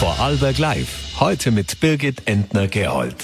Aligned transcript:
Vorarlberg 0.00 0.56
Live. 0.56 1.20
Heute 1.20 1.50
mit 1.50 1.78
Birgit 1.78 2.26
Entner-Gerold. 2.26 3.16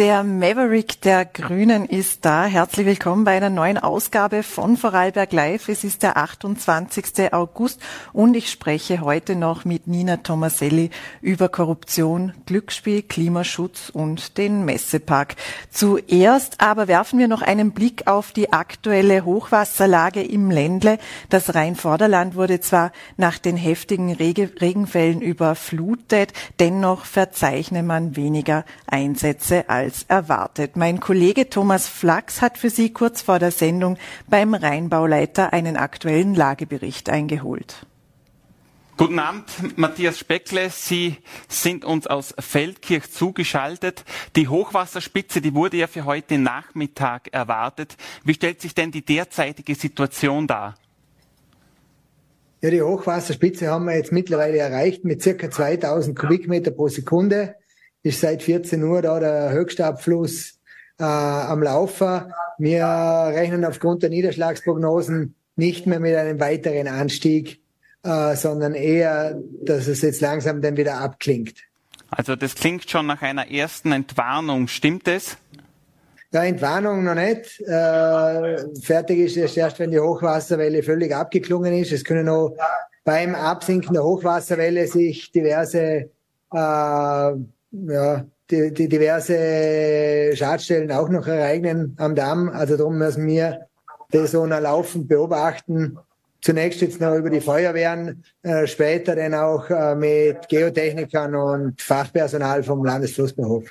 Der 0.00 0.24
Maverick 0.24 1.02
der 1.02 1.26
Grünen 1.26 1.84
ist 1.84 2.24
da. 2.24 2.46
Herzlich 2.46 2.86
willkommen 2.86 3.24
bei 3.24 3.36
einer 3.36 3.50
neuen 3.50 3.76
Ausgabe 3.76 4.42
von 4.42 4.78
Vorarlberg 4.78 5.30
Live. 5.30 5.68
Es 5.68 5.84
ist 5.84 6.02
der 6.02 6.16
28. 6.16 7.34
August 7.34 7.82
und 8.14 8.34
ich 8.34 8.50
spreche 8.50 9.02
heute 9.02 9.36
noch 9.36 9.66
mit 9.66 9.88
Nina 9.88 10.16
Tomaselli 10.16 10.88
über 11.20 11.50
Korruption, 11.50 12.32
Glücksspiel, 12.46 13.02
Klimaschutz 13.02 13.90
und 13.90 14.38
den 14.38 14.64
Messepark. 14.64 15.36
Zuerst 15.70 16.62
aber 16.62 16.88
werfen 16.88 17.18
wir 17.18 17.28
noch 17.28 17.42
einen 17.42 17.72
Blick 17.72 18.06
auf 18.06 18.32
die 18.32 18.54
aktuelle 18.54 19.26
Hochwasserlage 19.26 20.22
im 20.22 20.50
Ländle. 20.50 20.96
Das 21.28 21.54
Rheinvorderland 21.54 22.36
wurde 22.36 22.60
zwar 22.60 22.92
nach 23.18 23.36
den 23.36 23.58
heftigen 23.58 24.14
Regenfällen 24.14 25.20
überflutet, 25.20 26.32
dennoch 26.58 27.04
verzeichne 27.04 27.82
man 27.82 28.16
weniger 28.16 28.64
Einsätze 28.86 29.68
als 29.68 29.89
als 29.90 30.04
erwartet. 30.04 30.76
Mein 30.76 31.00
Kollege 31.00 31.50
Thomas 31.50 31.88
Flachs 31.88 32.40
hat 32.40 32.58
für 32.58 32.70
Sie 32.70 32.92
kurz 32.92 33.22
vor 33.22 33.40
der 33.40 33.50
Sendung 33.50 33.98
beim 34.28 34.54
Rheinbauleiter 34.54 35.52
einen 35.52 35.76
aktuellen 35.76 36.36
Lagebericht 36.36 37.10
eingeholt. 37.10 37.86
Guten 38.96 39.18
Abend, 39.18 39.46
Matthias 39.76 40.20
Speckle. 40.20 40.70
Sie 40.70 41.16
sind 41.48 41.84
uns 41.84 42.06
aus 42.06 42.34
Feldkirch 42.38 43.10
zugeschaltet. 43.10 44.04
Die 44.36 44.46
Hochwasserspitze, 44.46 45.40
die 45.40 45.54
wurde 45.54 45.78
ja 45.78 45.88
für 45.88 46.04
heute 46.04 46.38
Nachmittag 46.38 47.26
erwartet. 47.32 47.96
Wie 48.22 48.34
stellt 48.34 48.60
sich 48.60 48.76
denn 48.76 48.92
die 48.92 49.04
derzeitige 49.04 49.74
Situation 49.74 50.46
dar? 50.46 50.76
Ja, 52.60 52.70
die 52.70 52.82
Hochwasserspitze 52.82 53.66
haben 53.66 53.86
wir 53.86 53.96
jetzt 53.96 54.12
mittlerweile 54.12 54.58
erreicht 54.58 55.04
mit 55.04 55.20
circa 55.20 55.50
2000 55.50 56.16
Kubikmeter 56.16 56.70
pro 56.70 56.86
Sekunde 56.86 57.56
ist 58.02 58.20
seit 58.20 58.42
14 58.42 58.82
Uhr 58.82 59.02
da 59.02 59.20
der 59.20 59.52
Höchstabfluss 59.52 60.58
äh, 60.98 61.04
am 61.04 61.62
Laufen. 61.62 62.32
Wir 62.58 62.86
rechnen 62.86 63.64
aufgrund 63.64 64.02
der 64.02 64.10
Niederschlagsprognosen 64.10 65.34
nicht 65.56 65.86
mehr 65.86 66.00
mit 66.00 66.14
einem 66.14 66.40
weiteren 66.40 66.88
Anstieg, 66.88 67.60
äh, 68.02 68.34
sondern 68.36 68.74
eher, 68.74 69.38
dass 69.62 69.86
es 69.86 70.02
jetzt 70.02 70.20
langsam 70.20 70.62
dann 70.62 70.76
wieder 70.76 70.98
abklingt. 70.98 71.56
Also 72.10 72.34
das 72.34 72.54
klingt 72.54 72.90
schon 72.90 73.06
nach 73.06 73.22
einer 73.22 73.50
ersten 73.50 73.92
Entwarnung. 73.92 74.68
Stimmt 74.68 75.06
es? 75.06 75.36
Ja, 76.32 76.44
Entwarnung 76.44 77.04
noch 77.04 77.14
nicht. 77.14 77.60
Äh, 77.60 78.56
fertig 78.82 79.18
ist 79.18 79.36
es 79.36 79.56
erst, 79.56 79.78
wenn 79.78 79.90
die 79.90 79.98
Hochwasserwelle 79.98 80.82
völlig 80.82 81.14
abgeklungen 81.14 81.72
ist. 81.74 81.92
Es 81.92 82.04
können 82.04 82.26
noch 82.26 82.56
beim 83.04 83.34
Absinken 83.34 83.94
der 83.94 84.04
Hochwasserwelle 84.04 84.86
sich 84.86 85.32
diverse 85.32 86.10
äh, 86.52 87.32
ja, 87.72 88.24
die, 88.50 88.72
die 88.72 88.88
diverse 88.88 90.34
Schadstellen 90.34 90.90
auch 90.92 91.08
noch 91.08 91.26
ereignen 91.26 91.96
am 91.98 92.14
Damm. 92.14 92.48
Also 92.48 92.76
darum 92.76 92.98
müssen 92.98 93.26
wir 93.26 93.66
das 94.10 94.32
so 94.32 94.44
laufend 94.44 95.08
beobachten. 95.08 95.98
Zunächst 96.42 96.80
jetzt 96.80 97.00
noch 97.00 97.14
über 97.14 97.28
die 97.28 97.40
Feuerwehren, 97.40 98.24
äh, 98.42 98.66
später 98.66 99.14
dann 99.14 99.34
auch 99.34 99.68
äh, 99.68 99.94
mit 99.94 100.48
Geotechnikern 100.48 101.34
und 101.34 101.80
Fachpersonal 101.82 102.62
vom 102.62 102.82
Landesflussbehof. 102.82 103.68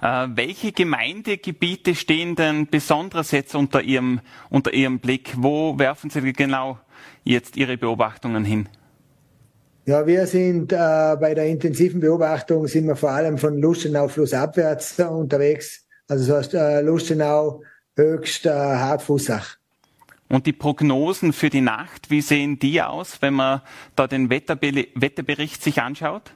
Äh, 0.00 0.28
welche 0.34 0.70
Gemeindegebiete 0.70 1.96
stehen 1.96 2.36
denn 2.36 2.68
besonders 2.68 3.32
jetzt 3.32 3.56
unter 3.56 3.82
Ihrem, 3.82 4.20
unter 4.48 4.72
Ihrem 4.72 5.00
Blick? 5.00 5.34
Wo 5.36 5.76
werfen 5.78 6.08
Sie 6.08 6.32
genau 6.32 6.78
jetzt 7.24 7.56
Ihre 7.56 7.76
Beobachtungen 7.76 8.44
hin? 8.44 8.68
Ja, 9.86 10.06
wir 10.06 10.26
sind 10.26 10.72
äh, 10.72 10.76
bei 10.76 11.34
der 11.34 11.44
intensiven 11.46 12.00
Beobachtung 12.00 12.66
sind 12.66 12.86
wir 12.86 12.96
vor 12.96 13.10
allem 13.10 13.36
von 13.36 13.58
Lustenau 13.58 14.08
flussabwärts 14.08 14.98
unterwegs. 14.98 15.86
Also 16.08 16.26
das 16.26 16.38
heißt 16.38 16.54
äh, 16.54 16.80
Lustenau, 16.80 17.62
Höchst, 17.94 18.46
äh, 18.46 18.50
Hartfußach. 18.50 19.58
Und 20.30 20.46
die 20.46 20.54
Prognosen 20.54 21.34
für 21.34 21.50
die 21.50 21.60
Nacht, 21.60 22.10
wie 22.10 22.22
sehen 22.22 22.58
die 22.58 22.80
aus, 22.80 23.20
wenn 23.20 23.34
man 23.34 23.60
da 23.94 24.06
den 24.06 24.30
Wetterbe 24.30 24.86
Wetterbericht 24.94 25.62
sich 25.62 25.82
anschaut? 25.82 26.34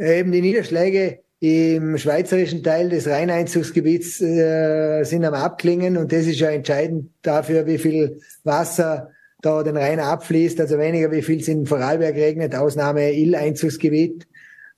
Eben 0.00 0.32
die 0.32 0.40
Niederschläge 0.40 1.20
im 1.38 1.96
schweizerischen 1.96 2.64
Teil 2.64 2.88
des 2.88 3.06
Rheineinzugsgebiets 3.06 4.20
äh, 4.20 5.04
sind 5.04 5.24
am 5.24 5.34
Abklingen 5.34 5.96
und 5.96 6.10
das 6.10 6.26
ist 6.26 6.40
ja 6.40 6.50
entscheidend 6.50 7.12
dafür, 7.22 7.66
wie 7.66 7.78
viel 7.78 8.20
Wasser 8.42 9.12
da 9.40 9.62
den 9.62 9.76
Rhein 9.76 10.00
abfließt, 10.00 10.60
also 10.60 10.78
weniger 10.78 11.10
wie 11.12 11.22
viel 11.22 11.40
es 11.40 11.48
in 11.48 11.66
Vorarlberg 11.66 12.14
regnet, 12.16 12.54
Ausnahme 12.54 13.12
Ill-Einzugsgebiet. 13.12 14.26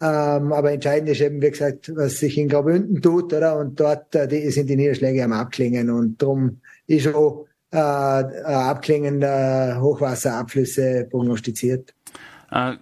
Ähm, 0.02 0.52
aber 0.52 0.72
entscheidend 0.72 1.10
ist 1.10 1.20
eben, 1.20 1.42
wie 1.42 1.50
gesagt, 1.50 1.92
was 1.94 2.18
sich 2.18 2.38
in 2.38 2.48
Graubünden 2.48 3.02
tut, 3.02 3.32
oder? 3.34 3.58
Und 3.58 3.78
dort 3.78 4.14
äh, 4.14 4.26
die, 4.26 4.50
sind 4.50 4.68
die 4.68 4.76
Niederschläge 4.76 5.22
am 5.22 5.32
Abklingen 5.32 5.90
und 5.90 6.22
darum 6.22 6.60
ist 6.86 7.14
auch 7.14 7.46
äh, 7.70 7.76
Abklingen 7.76 9.20
der 9.20 9.78
Hochwasserabflüsse 9.80 11.06
prognostiziert. 11.10 11.94
Äh, 12.50 12.74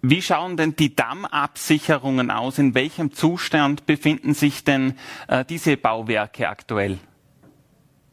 wie 0.00 0.22
schauen 0.22 0.56
denn 0.56 0.74
die 0.74 0.96
Dammabsicherungen 0.96 2.30
aus? 2.30 2.58
In 2.58 2.74
welchem 2.74 3.12
Zustand 3.12 3.86
befinden 3.86 4.34
sich 4.34 4.64
denn 4.64 4.94
äh, 5.28 5.44
diese 5.44 5.76
Bauwerke 5.76 6.48
aktuell? 6.48 6.98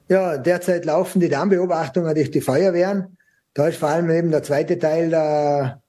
Ja, 0.09 0.37
derzeit 0.37 0.85
laufen 0.85 1.19
die 1.19 1.29
Dammbeobachtungen 1.29 2.15
durch 2.15 2.31
die 2.31 2.41
Feuerwehren. 2.41 3.17
Da 3.53 3.67
ist 3.67 3.77
vor 3.77 3.89
allem 3.89 4.09
eben 4.09 4.31
der 4.31 4.41
zweite 4.41 4.79
Teil 4.79 5.11
der, 5.11 5.83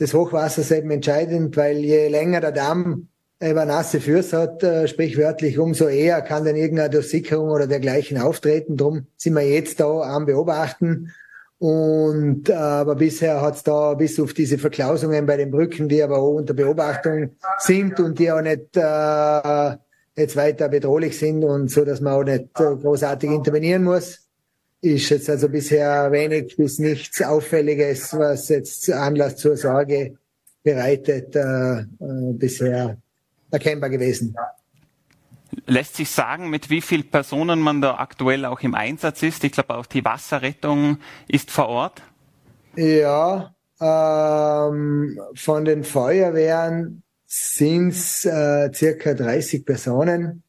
des 0.00 0.14
Hochwassers 0.14 0.72
eben 0.72 0.90
entscheidend, 0.90 1.56
weil 1.56 1.78
je 1.78 2.08
länger 2.08 2.40
der 2.40 2.50
Damm 2.50 3.06
eben 3.40 3.68
nasse 3.68 4.00
Füße 4.00 4.36
hat, 4.36 4.62
äh, 4.64 4.88
sprichwörtlich, 4.88 5.60
umso 5.60 5.86
eher 5.86 6.22
kann 6.22 6.44
dann 6.44 6.56
irgendeine 6.56 6.90
Durchsickerung 6.90 7.50
oder 7.50 7.68
dergleichen 7.68 8.18
auftreten. 8.18 8.76
Drum 8.76 9.06
sind 9.16 9.34
wir 9.34 9.48
jetzt 9.48 9.78
da 9.78 10.00
am 10.00 10.26
Beobachten. 10.26 11.12
Und 11.58 12.48
äh, 12.48 12.52
aber 12.52 12.96
bisher 12.96 13.40
hat 13.40 13.56
es 13.56 13.62
da 13.62 13.94
bis 13.94 14.18
auf 14.18 14.34
diese 14.34 14.58
Verklausungen 14.58 15.24
bei 15.24 15.36
den 15.36 15.52
Brücken, 15.52 15.88
die 15.88 16.02
aber 16.02 16.18
auch 16.18 16.34
unter 16.34 16.52
Beobachtung 16.52 17.30
sind 17.58 18.00
und 18.00 18.18
die 18.18 18.30
auch 18.30 18.42
nicht 18.42 18.76
äh, 18.76 19.76
jetzt 20.16 20.36
weiter 20.36 20.68
bedrohlich 20.68 21.18
sind 21.18 21.44
und 21.44 21.70
so, 21.70 21.84
dass 21.84 22.00
man 22.00 22.14
auch 22.14 22.24
nicht 22.24 22.48
äh, 22.58 22.76
großartig 22.76 23.30
intervenieren 23.30 23.84
muss. 23.84 24.20
Ist 24.80 25.08
jetzt 25.10 25.28
also 25.28 25.48
bisher 25.48 26.10
wenig 26.12 26.56
bis 26.56 26.78
nichts 26.78 27.22
Auffälliges, 27.22 28.16
was 28.16 28.48
jetzt 28.48 28.90
Anlass 28.90 29.36
zur 29.36 29.56
Sorge 29.56 30.16
bereitet, 30.62 31.34
äh, 31.36 31.80
äh, 31.80 31.84
bisher 32.32 32.98
erkennbar 33.50 33.90
gewesen. 33.90 34.34
Lässt 35.66 35.96
sich 35.96 36.10
sagen, 36.10 36.50
mit 36.50 36.70
wie 36.70 36.80
vielen 36.80 37.08
Personen 37.08 37.60
man 37.60 37.80
da 37.80 37.96
aktuell 37.96 38.44
auch 38.44 38.60
im 38.60 38.74
Einsatz 38.74 39.22
ist? 39.22 39.44
Ich 39.44 39.52
glaube, 39.52 39.74
auch 39.74 39.86
die 39.86 40.04
Wasserrettung 40.04 40.98
ist 41.28 41.50
vor 41.50 41.68
Ort. 41.68 42.02
Ja, 42.76 43.54
ähm, 43.80 45.18
von 45.34 45.64
den 45.64 45.84
Feuerwehren 45.84 47.02
sind 47.36 47.88
es 47.88 48.24
äh, 48.24 48.70
circa 48.72 49.14
30 49.14 49.64
Personen 49.64 50.42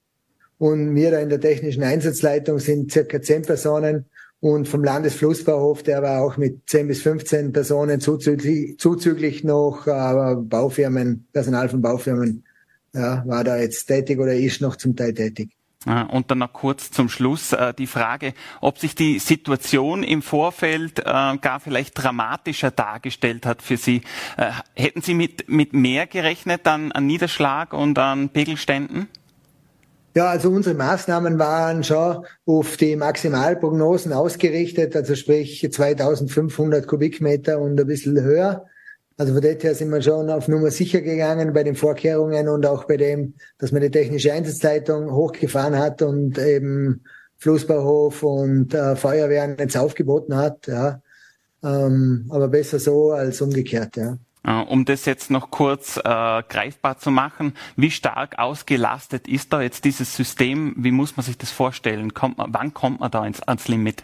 und 0.58 0.96
wir 0.96 1.12
da 1.12 1.20
in 1.20 1.30
der 1.30 1.42
technischen 1.42 1.84
Einsatzleitung 1.84 2.60
sind 2.60 2.92
circa 2.92 3.22
10 3.22 3.44
Personen 3.44 4.06
und 4.40 4.68
vom 4.68 4.84
Landesflussbauhof, 4.84 5.84
der 5.84 6.02
war 6.02 6.22
auch 6.22 6.38
mit 6.38 6.70
10 6.70 6.88
bis 6.88 7.02
15 7.02 7.52
Personen 7.52 8.00
zuzüglich, 8.00 8.78
zuzüglich 8.78 9.44
noch 9.44 9.88
äh, 9.88 10.36
Baufirmen, 10.36 11.28
Personal 11.34 11.70
von 11.70 11.82
Baufirmen, 11.82 12.46
ja, 12.94 13.24
war 13.28 13.44
da 13.44 13.58
jetzt 13.58 13.86
tätig 13.86 14.20
oder 14.20 14.34
ist 14.34 14.62
noch 14.62 14.76
zum 14.76 14.96
Teil 14.96 15.14
tätig. 15.14 15.57
Und 15.88 16.30
dann 16.30 16.40
noch 16.40 16.54
kurz 16.54 16.92
zum 16.92 17.08
Schluss 17.10 17.54
äh, 17.54 17.74
die 17.74 17.88
Frage, 17.88 18.34
ob 18.62 18.78
sich 18.78 18.94
die 18.94 19.20
Situation 19.20 20.04
im 20.04 20.22
Vorfeld 20.22 21.00
äh, 21.00 21.04
gar 21.04 21.60
vielleicht 21.60 21.94
dramatischer 22.02 22.72
dargestellt 22.72 23.46
hat 23.46 23.62
für 23.62 23.78
Sie. 23.78 24.02
Äh, 24.36 24.52
hätten 24.76 25.02
Sie 25.02 25.14
mit, 25.14 25.48
mit 25.50 25.74
mehr 25.74 26.06
gerechnet 26.08 26.68
an, 26.68 26.92
an 26.92 27.06
Niederschlag 27.06 27.74
und 27.74 27.98
an 28.00 28.30
Pegelständen? 28.30 29.08
Ja, 30.18 30.30
also 30.30 30.50
unsere 30.50 30.76
Maßnahmen 30.76 31.38
waren 31.38 31.84
schon 31.84 32.26
auf 32.48 32.76
die 32.78 32.96
Maximalprognosen 32.96 34.14
ausgerichtet, 34.14 34.96
also 34.96 35.14
sprich 35.14 35.66
2500 35.72 36.88
Kubikmeter 36.88 37.60
und 37.60 37.80
ein 37.80 37.86
bisschen 37.86 38.20
höher. 38.22 38.66
Also 39.18 39.34
von 39.34 39.42
dort 39.42 39.64
her 39.64 39.74
sind 39.74 39.90
wir 39.90 40.02
schon 40.02 40.30
auf 40.30 40.48
Nummer 40.48 40.70
sicher 40.70 41.02
gegangen 41.02 41.52
bei 41.52 41.64
den 41.64 41.76
Vorkehrungen 41.76 42.48
und 42.50 42.66
auch 42.68 42.84
bei 42.84 42.98
dem, 42.98 43.34
dass 43.58 43.72
man 43.72 43.82
die 43.82 43.90
technische 43.90 44.32
Einsatzzeitung 44.32 45.12
hochgefahren 45.12 45.78
hat 45.78 46.04
und 46.04 46.38
eben 46.38 47.04
Flussbauhof 47.38 48.22
und 48.22 48.76
äh, 48.76 48.96
Feuerwehren 48.96 49.58
jetzt 49.58 49.76
aufgeboten 49.76 50.36
hat. 50.36 50.68
Ja. 50.68 51.02
Ähm, 51.64 52.28
aber 52.30 52.48
besser 52.48 52.80
so 52.80 53.12
als 53.12 53.42
umgekehrt, 53.42 53.98
ja. 53.98 54.18
Äh, 54.44 54.62
um 54.64 54.86
das 54.86 55.06
jetzt 55.06 55.32
noch 55.32 55.50
kurz 55.50 55.98
äh, 55.98 56.02
greifbar 56.04 57.00
zu 57.00 57.10
machen, 57.10 57.54
wie 57.76 57.92
stark 57.92 58.38
ausgelastet 58.38 59.28
ist 59.28 59.52
da 59.52 59.62
jetzt 59.62 59.84
dieses 59.84 60.16
System? 60.16 60.76
Wie 60.78 60.92
muss 60.92 61.18
man 61.18 61.26
sich 61.26 61.38
das 61.38 61.52
vorstellen? 61.52 62.14
Kommt 62.14 62.38
man, 62.38 62.54
wann 62.54 62.74
kommt 62.74 63.00
man 63.00 63.10
da 63.10 63.26
ins, 63.26 63.42
ans 63.42 63.68
Limit? 63.68 64.04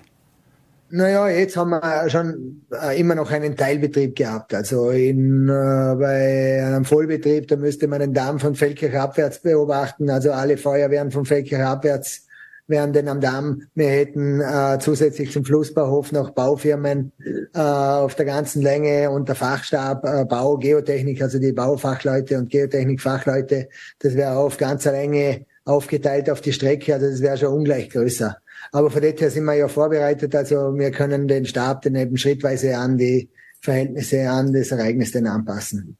Naja, 0.95 1.27
jetzt 1.27 1.57
haben 1.57 1.71
wir 1.71 2.07
schon 2.07 2.67
äh, 2.71 2.99
immer 2.99 3.15
noch 3.15 3.31
einen 3.31 3.55
Teilbetrieb 3.55 4.15
gehabt. 4.15 4.53
Also 4.53 4.91
in, 4.91 5.49
äh, 5.49 5.95
bei 5.95 6.63
einem 6.63 6.85
Vollbetrieb, 6.85 7.47
da 7.47 7.55
müsste 7.55 7.87
man 7.87 7.99
den 7.99 8.13
Damm 8.13 8.37
von 8.37 8.53
Feldkirch 8.53 8.95
abwärts 8.95 9.39
beobachten. 9.39 10.11
Also 10.11 10.31
alle 10.31 10.55
Feuerwehren 10.55 11.09
von 11.09 11.25
Feldkirch 11.25 11.63
abwärts 11.63 12.27
wären 12.67 12.93
denn 12.93 13.07
am 13.07 13.21
Damm. 13.21 13.63
Wir 13.73 13.89
hätten 13.89 14.39
äh, 14.39 14.77
zusätzlich 14.79 15.31
zum 15.31 15.43
Flussbauhof 15.43 16.11
noch 16.11 16.29
Baufirmen 16.29 17.11
äh, 17.55 17.59
auf 17.59 18.13
der 18.13 18.25
ganzen 18.25 18.61
Länge 18.61 19.09
und 19.09 19.27
der 19.27 19.35
Fachstab 19.35 20.05
äh, 20.05 20.25
Bau, 20.25 20.57
Geotechnik, 20.57 21.23
also 21.23 21.39
die 21.39 21.53
Baufachleute 21.53 22.37
und 22.37 22.51
Geotechnikfachleute. 22.51 23.67
Das 23.97 24.13
wäre 24.13 24.35
auf 24.35 24.57
ganzer 24.57 24.91
Länge 24.91 25.47
aufgeteilt 25.65 26.29
auf 26.29 26.41
die 26.41 26.53
Strecke. 26.53 26.93
Also 26.93 27.09
das 27.09 27.21
wäre 27.21 27.37
schon 27.37 27.53
ungleich 27.53 27.89
größer. 27.89 28.37
Aber 28.71 28.89
von 28.89 29.01
dem 29.01 29.15
her 29.17 29.29
sind 29.29 29.45
wir 29.45 29.55
ja 29.55 29.67
vorbereitet. 29.67 30.35
Also 30.35 30.75
wir 30.75 30.91
können 30.91 31.27
den 31.27 31.45
Stab 31.45 31.81
dann 31.81 31.95
eben 31.95 32.17
schrittweise 32.17 32.77
an 32.77 32.97
die 32.97 33.29
Verhältnisse 33.61 34.29
an 34.29 34.51
das 34.51 34.71
Ereignis 34.71 35.11
dann 35.11 35.25
anpassen. 35.25 35.97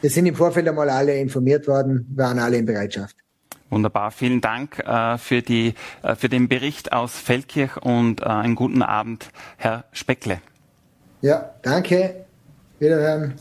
Wir 0.00 0.10
sind 0.10 0.26
im 0.26 0.34
Vorfeld 0.34 0.68
einmal 0.68 0.90
alle 0.90 1.16
informiert 1.18 1.66
worden, 1.66 2.06
waren 2.14 2.38
alle 2.38 2.58
in 2.58 2.66
Bereitschaft. 2.66 3.16
Wunderbar, 3.70 4.10
vielen 4.10 4.40
Dank 4.40 4.78
äh, 4.80 5.18
für, 5.18 5.42
die, 5.42 5.74
äh, 6.02 6.14
für 6.14 6.28
den 6.28 6.48
Bericht 6.48 6.92
aus 6.92 7.18
Feldkirch 7.18 7.78
und 7.78 8.20
äh, 8.20 8.26
einen 8.26 8.54
guten 8.54 8.82
Abend, 8.82 9.30
Herr 9.56 9.84
Speckle. 9.92 10.40
Ja, 11.22 11.54
danke. 11.62 12.26
Wiederhören. 12.78 13.34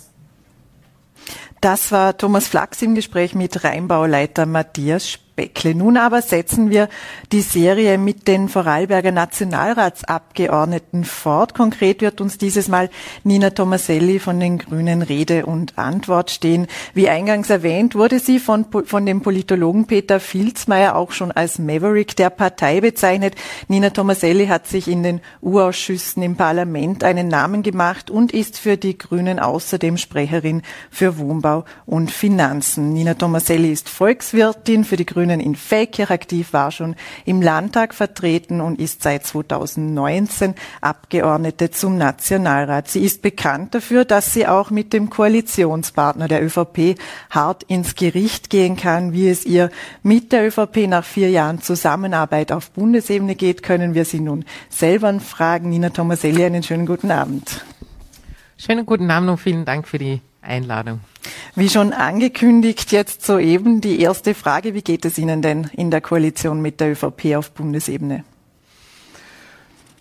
Das 1.61 1.91
war 1.91 2.17
Thomas 2.17 2.47
Flachs 2.47 2.81
im 2.81 2.95
Gespräch 2.95 3.35
mit 3.35 3.63
Rheinbauleiter 3.63 4.45
Matthias 4.45 5.09
Speckle. 5.09 5.24
Beckle. 5.35 5.75
Nun 5.75 5.97
aber 5.97 6.21
setzen 6.21 6.69
wir 6.69 6.87
die 7.31 7.41
Serie 7.41 7.97
mit 7.97 8.27
den 8.27 8.47
Vorarlberger 8.47 9.11
Nationalratsabgeordneten 9.11 11.03
fort. 11.03 11.53
Konkret 11.53 12.01
wird 12.01 12.21
uns 12.21 12.37
dieses 12.37 12.67
Mal 12.67 12.89
Nina 13.23 13.49
Tomaselli 13.49 14.19
von 14.19 14.39
den 14.39 14.57
Grünen 14.57 15.01
Rede 15.01 15.45
und 15.45 15.77
Antwort 15.77 16.31
stehen. 16.31 16.67
Wie 16.93 17.09
eingangs 17.09 17.49
erwähnt, 17.49 17.95
wurde 17.95 18.19
sie 18.19 18.39
von, 18.39 18.65
von 18.85 19.05
dem 19.05 19.21
Politologen 19.21 19.87
Peter 19.87 20.19
Filzmeier 20.19 20.95
auch 20.95 21.11
schon 21.11 21.31
als 21.31 21.59
Maverick 21.59 22.15
der 22.15 22.29
Partei 22.29 22.79
bezeichnet. 22.79 23.35
Nina 23.67 23.89
Tomaselli 23.89 24.47
hat 24.47 24.67
sich 24.67 24.87
in 24.87 25.03
den 25.03 25.21
U-Ausschüssen 25.41 26.23
im 26.23 26.35
Parlament 26.37 27.03
einen 27.03 27.27
Namen 27.27 27.61
gemacht 27.61 28.09
und 28.09 28.31
ist 28.31 28.57
für 28.57 28.77
die 28.77 28.97
Grünen 28.97 29.39
außerdem 29.39 29.97
Sprecherin 29.97 30.61
für 30.89 31.17
Wohnbau 31.17 31.65
und 31.85 32.09
Finanzen. 32.09 32.93
Nina 32.93 33.15
Tomaselli 33.15 33.71
ist 33.71 33.89
Volkswirtin 33.89 34.85
für 34.85 34.95
die 34.95 35.05
Grünen 35.05 35.24
Grünen 35.25 35.39
in 35.39 35.55
Feldkirch 35.55 36.11
aktiv, 36.11 36.53
war 36.53 36.71
schon 36.71 36.95
im 37.25 37.41
Landtag 37.41 37.95
vertreten 37.95 38.61
und 38.61 38.79
ist 38.79 39.01
seit 39.01 39.25
2019 39.25 40.53
Abgeordnete 40.81 41.71
zum 41.71 41.97
Nationalrat. 41.97 42.89
Sie 42.89 43.03
ist 43.03 43.23
bekannt 43.23 43.73
dafür, 43.73 44.05
dass 44.05 44.33
sie 44.33 44.45
auch 44.45 44.69
mit 44.69 44.93
dem 44.93 45.09
Koalitionspartner 45.09 46.27
der 46.27 46.43
ÖVP 46.43 46.99
hart 47.31 47.63
ins 47.63 47.95
Gericht 47.95 48.51
gehen 48.51 48.77
kann. 48.77 49.13
Wie 49.13 49.27
es 49.27 49.47
ihr 49.47 49.71
mit 50.03 50.31
der 50.31 50.45
ÖVP 50.45 50.87
nach 50.87 51.03
vier 51.03 51.31
Jahren 51.31 51.59
Zusammenarbeit 51.59 52.51
auf 52.51 52.69
Bundesebene 52.69 53.33
geht, 53.33 53.63
können 53.63 53.95
wir 53.95 54.05
sie 54.05 54.19
nun 54.19 54.45
selber 54.69 55.19
fragen. 55.19 55.71
Nina 55.71 55.89
Tomaselli, 55.89 56.45
einen 56.45 56.61
schönen 56.61 56.85
guten 56.85 57.09
Abend. 57.09 57.65
Schönen 58.57 58.85
guten 58.85 59.09
Abend 59.09 59.31
und 59.31 59.37
vielen 59.39 59.65
Dank 59.65 59.87
für 59.87 59.97
die 59.97 60.21
Einladung. 60.45 61.01
Wie 61.55 61.69
schon 61.69 61.93
angekündigt, 61.93 62.91
jetzt 62.91 63.25
soeben 63.25 63.81
die 63.81 63.99
erste 64.01 64.33
Frage. 64.33 64.73
Wie 64.73 64.81
geht 64.81 65.05
es 65.05 65.17
Ihnen 65.17 65.41
denn 65.41 65.69
in 65.73 65.91
der 65.91 66.01
Koalition 66.01 66.61
mit 66.61 66.79
der 66.79 66.91
ÖVP 66.91 67.35
auf 67.35 67.51
Bundesebene? 67.51 68.23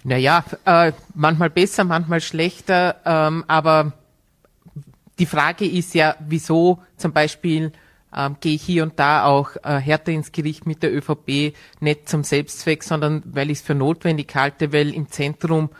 Naja, 0.03 0.45
äh, 0.67 0.93
manchmal 1.15 1.51
besser, 1.51 1.85
manchmal 1.85 2.21
schlechter, 2.21 2.97
ähm, 3.07 3.45
aber 3.49 3.95
die 5.19 5.27
Frage 5.27 5.67
ist 5.67 5.95
ja, 5.95 6.17
wieso 6.21 6.83
zum 6.97 7.13
Beispiel 7.13 7.73
ähm, 8.15 8.37
gehe 8.41 8.55
ich 8.55 8.63
hier 8.63 8.83
und 8.83 8.99
da 8.99 9.25
auch 9.25 9.57
äh, 9.63 9.79
härter 9.79 10.13
ins 10.13 10.33
Gericht 10.33 10.67
mit 10.67 10.83
der 10.83 10.95
ÖVP, 10.95 11.55
nicht 11.81 12.09
zum 12.09 12.23
Selbstzweck, 12.23 12.85
sondern 12.85 13.23
weil 13.27 13.51
ich 13.51 13.59
es 13.59 13.65
für 13.65 13.75
notwendig 13.75 14.35
halte, 14.35 14.73
weil 14.73 14.95
im 14.95 15.11
Zentrum 15.11 15.71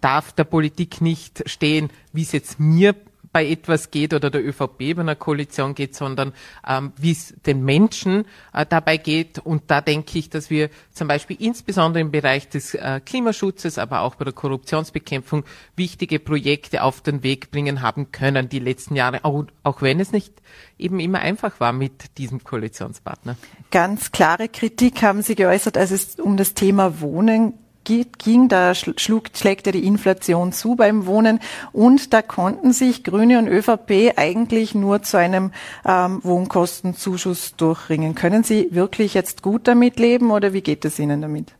darf 0.00 0.32
der 0.32 0.44
Politik 0.44 1.00
nicht 1.00 1.48
stehen, 1.48 1.90
wie 2.12 2.22
es 2.22 2.32
jetzt 2.32 2.58
mir 2.58 2.94
bei 3.36 3.46
etwas 3.46 3.90
geht 3.90 4.14
oder 4.14 4.30
der 4.30 4.42
ÖVP 4.42 4.78
bei 4.78 5.00
einer 5.00 5.14
Koalition 5.14 5.74
geht, 5.74 5.94
sondern 5.94 6.32
ähm, 6.66 6.92
wie 6.96 7.10
es 7.10 7.34
den 7.44 7.62
Menschen 7.66 8.24
äh, 8.54 8.64
dabei 8.66 8.96
geht. 8.96 9.40
Und 9.40 9.64
da 9.66 9.82
denke 9.82 10.18
ich, 10.18 10.30
dass 10.30 10.48
wir 10.48 10.70
zum 10.90 11.06
Beispiel 11.06 11.36
insbesondere 11.38 12.00
im 12.00 12.10
Bereich 12.10 12.48
des 12.48 12.72
äh, 12.72 12.98
Klimaschutzes, 13.04 13.76
aber 13.76 14.00
auch 14.00 14.14
bei 14.14 14.24
der 14.24 14.32
Korruptionsbekämpfung 14.32 15.44
wichtige 15.76 16.18
Projekte 16.18 16.82
auf 16.82 17.02
den 17.02 17.22
Weg 17.22 17.50
bringen 17.50 17.82
haben 17.82 18.10
können 18.10 18.48
die 18.48 18.58
letzten 18.58 18.96
Jahre, 18.96 19.22
auch, 19.26 19.44
auch 19.64 19.82
wenn 19.82 20.00
es 20.00 20.12
nicht 20.12 20.32
eben 20.78 20.98
immer 20.98 21.18
einfach 21.18 21.60
war 21.60 21.74
mit 21.74 22.16
diesem 22.16 22.42
Koalitionspartner. 22.42 23.36
Ganz 23.70 24.12
klare 24.12 24.48
Kritik 24.48 25.02
haben 25.02 25.20
Sie 25.20 25.34
geäußert, 25.34 25.76
als 25.76 25.90
es 25.90 26.18
um 26.18 26.38
das 26.38 26.54
Thema 26.54 27.02
Wohnen 27.02 27.52
ging, 27.86 28.48
da 28.48 28.74
schlug, 28.74 29.30
schlägt 29.34 29.66
ja 29.66 29.72
die 29.72 29.86
Inflation 29.86 30.52
zu 30.52 30.76
beim 30.76 31.06
Wohnen 31.06 31.40
und 31.72 32.12
da 32.12 32.22
konnten 32.22 32.72
sich 32.72 33.04
Grüne 33.04 33.38
und 33.38 33.48
ÖVP 33.48 34.12
eigentlich 34.16 34.74
nur 34.74 35.02
zu 35.02 35.16
einem 35.18 35.52
ähm, 35.86 36.20
Wohnkostenzuschuss 36.22 37.56
durchringen. 37.56 38.14
Können 38.14 38.42
Sie 38.42 38.68
wirklich 38.72 39.14
jetzt 39.14 39.42
gut 39.42 39.66
damit 39.68 39.98
leben 39.98 40.30
oder 40.30 40.52
wie 40.52 40.62
geht 40.62 40.84
es 40.84 40.98
Ihnen 40.98 41.22
damit? 41.22 41.54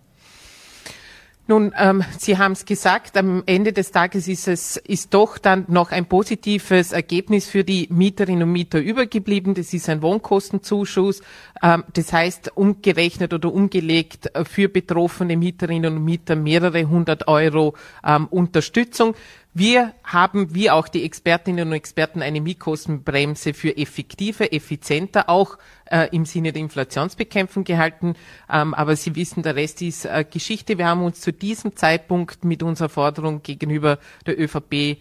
Nun, 1.48 1.72
ähm, 1.78 2.02
Sie 2.18 2.38
haben 2.38 2.52
es 2.52 2.64
gesagt, 2.64 3.16
am 3.16 3.44
Ende 3.46 3.72
des 3.72 3.92
Tages 3.92 4.26
ist 4.26 4.48
es 4.48 4.78
ist 4.78 5.14
doch 5.14 5.38
dann 5.38 5.64
noch 5.68 5.92
ein 5.92 6.06
positives 6.06 6.90
Ergebnis 6.90 7.46
für 7.46 7.62
die 7.62 7.86
Mieterinnen 7.88 8.42
und 8.42 8.52
Mieter 8.52 8.80
übergeblieben. 8.80 9.54
Das 9.54 9.72
ist 9.72 9.88
ein 9.88 10.02
Wohnkostenzuschuss. 10.02 11.22
Ähm, 11.62 11.84
das 11.92 12.12
heißt, 12.12 12.56
umgerechnet 12.56 13.32
oder 13.32 13.52
umgelegt 13.52 14.34
äh, 14.34 14.44
für 14.44 14.68
betroffene 14.68 15.36
Mieterinnen 15.36 15.96
und 15.96 16.04
Mieter 16.04 16.34
mehrere 16.34 16.88
hundert 16.88 17.28
Euro 17.28 17.74
ähm, 18.04 18.26
Unterstützung. 18.26 19.14
Wir 19.58 19.94
haben, 20.04 20.54
wie 20.54 20.70
auch 20.70 20.86
die 20.86 21.02
Expertinnen 21.02 21.68
und 21.68 21.72
Experten, 21.72 22.20
eine 22.20 22.42
Mietkostenbremse 22.42 23.54
für 23.54 23.74
effektiver, 23.74 24.52
effizienter, 24.52 25.30
auch 25.30 25.56
äh, 25.86 26.14
im 26.14 26.26
Sinne 26.26 26.52
der 26.52 26.60
Inflationsbekämpfung 26.60 27.64
gehalten. 27.64 28.16
Ähm, 28.52 28.74
aber 28.74 28.96
Sie 28.96 29.16
wissen, 29.16 29.42
der 29.42 29.56
Rest 29.56 29.80
ist 29.80 30.04
äh, 30.04 30.26
Geschichte. 30.30 30.76
Wir 30.76 30.86
haben 30.86 31.02
uns 31.02 31.22
zu 31.22 31.32
diesem 31.32 31.74
Zeitpunkt 31.74 32.44
mit 32.44 32.62
unserer 32.62 32.90
Forderung 32.90 33.42
gegenüber 33.42 33.98
der 34.26 34.38
ÖVP 34.38 34.98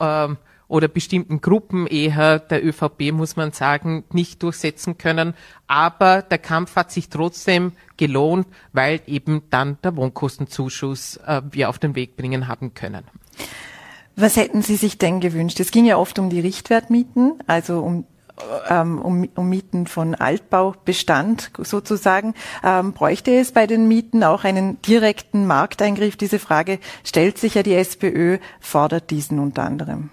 ähm, 0.00 0.38
oder 0.68 0.88
bestimmten 0.88 1.42
Gruppen 1.42 1.86
eher 1.86 2.38
der 2.38 2.64
ÖVP, 2.64 3.12
muss 3.12 3.36
man 3.36 3.52
sagen, 3.52 4.04
nicht 4.10 4.42
durchsetzen 4.42 4.96
können. 4.96 5.34
Aber 5.66 6.22
der 6.22 6.38
Kampf 6.38 6.76
hat 6.76 6.92
sich 6.92 7.10
trotzdem 7.10 7.72
gelohnt, 7.98 8.46
weil 8.72 9.02
eben 9.06 9.42
dann 9.50 9.76
der 9.84 9.96
Wohnkostenzuschuss 9.96 11.18
äh, 11.26 11.42
wir 11.50 11.68
auf 11.68 11.78
den 11.78 11.94
Weg 11.94 12.16
bringen 12.16 12.48
haben 12.48 12.72
können. 12.72 13.04
Was 14.20 14.36
hätten 14.36 14.62
Sie 14.62 14.74
sich 14.74 14.98
denn 14.98 15.20
gewünscht? 15.20 15.60
Es 15.60 15.70
ging 15.70 15.84
ja 15.84 15.96
oft 15.96 16.18
um 16.18 16.28
die 16.28 16.40
Richtwertmieten, 16.40 17.34
also 17.46 17.78
um 17.78 18.04
ähm, 18.68 19.00
um, 19.00 19.28
um 19.36 19.48
Mieten 19.48 19.86
von 19.86 20.14
Altbaubestand 20.14 21.52
sozusagen. 21.58 22.34
Ähm, 22.64 22.92
bräuchte 22.92 23.32
es 23.32 23.52
bei 23.52 23.66
den 23.66 23.86
Mieten 23.88 24.24
auch 24.24 24.44
einen 24.44 24.82
direkten 24.82 25.46
Markteingriff? 25.46 26.16
Diese 26.16 26.38
Frage 26.38 26.78
stellt 27.04 27.38
sich 27.38 27.54
ja 27.54 27.62
die 27.62 27.74
SPÖ, 27.74 28.38
fordert 28.60 29.10
diesen 29.10 29.38
unter 29.38 29.64
anderem. 29.64 30.10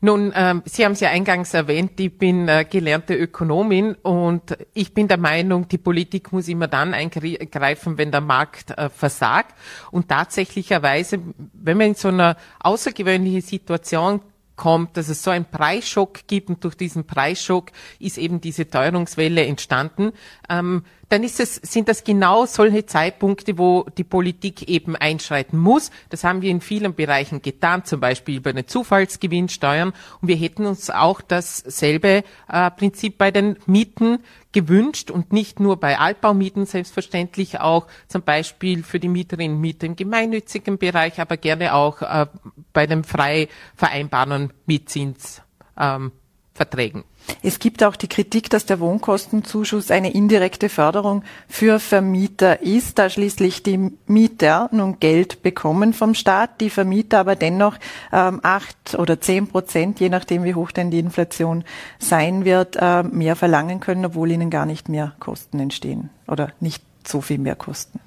Nun, 0.00 0.32
ähm, 0.34 0.62
Sie 0.64 0.84
haben 0.84 0.92
es 0.92 1.00
ja 1.00 1.10
eingangs 1.10 1.54
erwähnt, 1.54 1.98
ich 1.98 2.16
bin 2.16 2.48
äh, 2.48 2.64
gelernte 2.68 3.14
Ökonomin 3.14 3.94
und 3.94 4.56
ich 4.72 4.94
bin 4.94 5.08
der 5.08 5.18
Meinung, 5.18 5.66
die 5.66 5.78
Politik 5.78 6.32
muss 6.32 6.46
immer 6.46 6.68
dann 6.68 6.94
eingreifen, 6.94 7.98
wenn 7.98 8.12
der 8.12 8.20
Markt 8.20 8.70
äh, 8.70 8.90
versagt. 8.90 9.56
Und 9.90 10.08
tatsächlicherweise, 10.08 11.18
wenn 11.52 11.78
man 11.78 11.88
in 11.88 11.94
so 11.94 12.08
einer 12.08 12.36
außergewöhnlichen 12.60 13.42
Situation 13.42 14.20
kommt, 14.58 14.98
dass 14.98 15.08
es 15.08 15.22
so 15.22 15.30
einen 15.30 15.46
Preisschock 15.46 16.26
gibt 16.26 16.50
und 16.50 16.62
durch 16.62 16.74
diesen 16.74 17.06
Preisschock 17.06 17.70
ist 17.98 18.18
eben 18.18 18.42
diese 18.42 18.68
Teuerungswelle 18.68 19.46
entstanden. 19.46 20.12
Ähm, 20.50 20.84
dann 21.08 21.22
ist 21.22 21.40
es, 21.40 21.54
sind 21.54 21.88
das 21.88 22.04
genau 22.04 22.44
solche 22.44 22.84
Zeitpunkte, 22.84 23.56
wo 23.56 23.86
die 23.96 24.04
Politik 24.04 24.68
eben 24.68 24.94
einschreiten 24.94 25.58
muss. 25.58 25.90
Das 26.10 26.22
haben 26.22 26.42
wir 26.42 26.50
in 26.50 26.60
vielen 26.60 26.94
Bereichen 26.94 27.40
getan, 27.40 27.84
zum 27.86 28.00
Beispiel 28.00 28.42
bei 28.42 28.52
den 28.52 28.66
Zufallsgewinnsteuern. 28.66 29.94
Und 30.20 30.28
wir 30.28 30.36
hätten 30.36 30.66
uns 30.66 30.90
auch 30.90 31.22
dasselbe 31.22 32.24
äh, 32.48 32.70
Prinzip 32.72 33.16
bei 33.16 33.30
den 33.30 33.56
Mieten 33.64 34.18
gewünscht 34.58 35.12
und 35.12 35.32
nicht 35.32 35.60
nur 35.60 35.78
bei 35.78 36.00
Altbaumieten, 36.00 36.66
selbstverständlich 36.66 37.60
auch 37.60 37.86
zum 38.08 38.22
Beispiel 38.22 38.82
für 38.82 38.98
die 38.98 39.06
Mieterinnen 39.06 39.54
und 39.56 39.60
Mieter 39.60 39.86
im 39.86 39.94
gemeinnützigen 39.94 40.78
Bereich, 40.78 41.20
aber 41.20 41.36
gerne 41.36 41.74
auch 41.74 42.02
äh, 42.02 42.26
bei 42.72 42.88
dem 42.88 43.04
frei 43.04 43.48
vereinbaren 43.76 44.52
Mietzins. 44.66 45.42
Ähm, 45.78 46.10
Verträgen. 46.58 47.04
Es 47.42 47.60
gibt 47.60 47.84
auch 47.84 47.94
die 47.94 48.08
Kritik, 48.08 48.50
dass 48.50 48.66
der 48.66 48.80
Wohnkostenzuschuss 48.80 49.92
eine 49.92 50.12
indirekte 50.12 50.68
Förderung 50.68 51.22
für 51.48 51.78
Vermieter 51.78 52.62
ist, 52.62 52.98
da 52.98 53.08
schließlich 53.08 53.62
die 53.62 53.92
Mieter 54.06 54.68
nun 54.72 54.98
Geld 54.98 55.42
bekommen 55.42 55.92
vom 55.92 56.14
Staat, 56.14 56.60
die 56.60 56.68
Vermieter 56.68 57.20
aber 57.20 57.36
dennoch 57.36 57.76
ähm, 58.12 58.40
acht 58.42 58.96
oder 58.98 59.20
zehn 59.20 59.46
Prozent, 59.46 60.00
je 60.00 60.08
nachdem 60.08 60.42
wie 60.42 60.54
hoch 60.54 60.72
denn 60.72 60.90
die 60.90 60.98
Inflation 60.98 61.64
sein 62.00 62.44
wird, 62.44 62.76
äh, 62.76 63.04
mehr 63.04 63.36
verlangen 63.36 63.78
können, 63.78 64.04
obwohl 64.04 64.32
ihnen 64.32 64.50
gar 64.50 64.66
nicht 64.66 64.88
mehr 64.88 65.14
Kosten 65.20 65.60
entstehen 65.60 66.10
oder 66.26 66.52
nicht 66.58 66.82
so 67.06 67.20
viel 67.20 67.38
mehr 67.38 67.54
Kosten. 67.54 68.00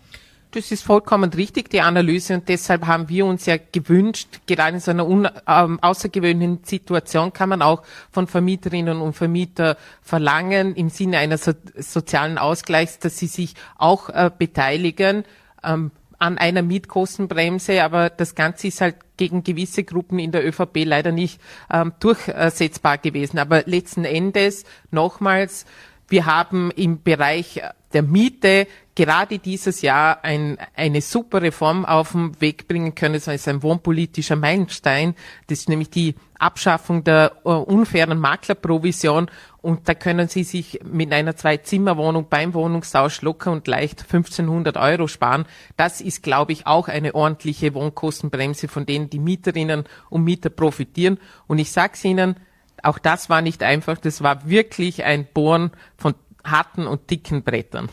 Das 0.54 0.70
ist 0.70 0.84
vollkommen 0.84 1.32
richtig, 1.32 1.70
die 1.70 1.80
Analyse. 1.80 2.34
Und 2.34 2.50
deshalb 2.50 2.86
haben 2.86 3.08
wir 3.08 3.26
uns 3.26 3.46
ja 3.46 3.56
gewünscht, 3.72 4.42
gerade 4.48 4.74
in 4.76 4.80
so 4.82 4.92
einer 4.92 5.08
un, 5.08 5.30
ähm, 5.48 5.80
außergewöhnlichen 5.82 6.66
Situation 6.66 7.32
kann 7.32 7.48
man 7.48 7.62
auch 7.62 7.84
von 8.12 8.28
Vermieterinnen 8.28 9.00
und 9.00 9.14
Vermietern 9.14 9.78
verlangen, 10.02 10.76
im 10.76 10.90
Sinne 10.90 11.20
eines 11.20 11.46
so, 11.46 11.54
sozialen 11.78 12.38
Ausgleichs, 12.38 13.00
dass 13.00 13.18
sie 13.18 13.28
sich 13.28 13.56
auch 13.78 14.10
äh, 14.10 14.30
beteiligen 14.38 15.24
ähm, 15.64 15.92
an 16.20 16.38
einer 16.38 16.64
Mietkostenbremse. 16.64 17.82
Aber 17.82 18.10
das 18.10 18.36
Ganze 18.36 18.68
ist 18.68 18.82
halt 18.82 18.98
gegen 19.16 19.44
gewisse 19.44 19.86
Gruppen 19.86 20.20
in 20.20 20.34
der 20.34 20.46
ÖVP 20.46 20.84
leider 20.84 21.14
nicht 21.14 21.40
ähm, 21.72 21.94
durchsetzbar 22.02 22.98
gewesen. 22.98 23.40
Aber 23.40 23.64
letzten 23.68 24.04
Endes 24.04 24.66
nochmals, 24.92 25.66
wir 26.10 26.26
haben 26.26 26.72
im 26.72 27.04
Bereich 27.04 27.62
der 27.94 28.04
Miete 28.04 28.68
gerade 28.96 29.40
dieses 29.40 29.82
Jahr 29.82 30.24
ein, 30.24 30.58
eine 30.76 31.02
super 31.02 31.42
Reform 31.42 31.86
auf 31.86 32.12
den 32.12 32.40
Weg 32.42 32.68
bringen 32.68 32.94
können. 32.96 33.14
Das 33.14 33.28
ist 33.28 33.48
ein 33.48 33.64
wohnpolitischer 33.64 34.36
Meilenstein. 34.36 35.16
Das 35.48 35.60
ist 35.60 35.70
nämlich 35.70 35.90
die 35.90 36.16
Abschaffung 36.40 37.04
der 37.04 37.34
uh, 37.46 37.52
unfairen 37.52 38.20
Maklerprovision. 38.20 39.30
Und 39.62 39.88
da 39.88 39.94
können 39.94 40.28
Sie 40.28 40.44
sich 40.44 40.80
mit 40.84 41.14
einer 41.14 41.36
Zwei-Zimmer-Wohnung 41.36 42.28
beim 42.30 42.54
Wohnungstausch 42.54 43.22
locker 43.22 43.52
und 43.52 43.68
leicht 43.68 44.02
1500 44.02 44.76
Euro 44.78 45.08
sparen. 45.08 45.46
Das 45.78 46.02
ist, 46.02 46.24
glaube 46.24 46.52
ich, 46.52 46.68
auch 46.68 46.88
eine 46.88 47.16
ordentliche 47.16 47.74
Wohnkostenbremse, 47.74 48.68
von 48.68 48.86
denen 48.86 49.10
die 49.10 49.20
Mieterinnen 49.20 49.86
und 50.10 50.24
Mieter 50.24 50.50
profitieren. 50.50 51.20
Und 51.48 51.60
ich 51.60 51.72
sage 51.72 51.94
es 51.94 52.04
Ihnen, 52.04 52.36
auch 52.84 52.98
das 52.98 53.30
war 53.30 53.42
nicht 53.42 53.64
einfach. 53.64 53.98
Das 54.00 54.24
war 54.24 54.50
wirklich 54.50 55.04
ein 55.04 55.28
Bohren 55.32 55.72
von 55.96 56.16
harten 56.44 56.88
und 56.88 57.10
dicken 57.10 57.44
Brettern. 57.44 57.90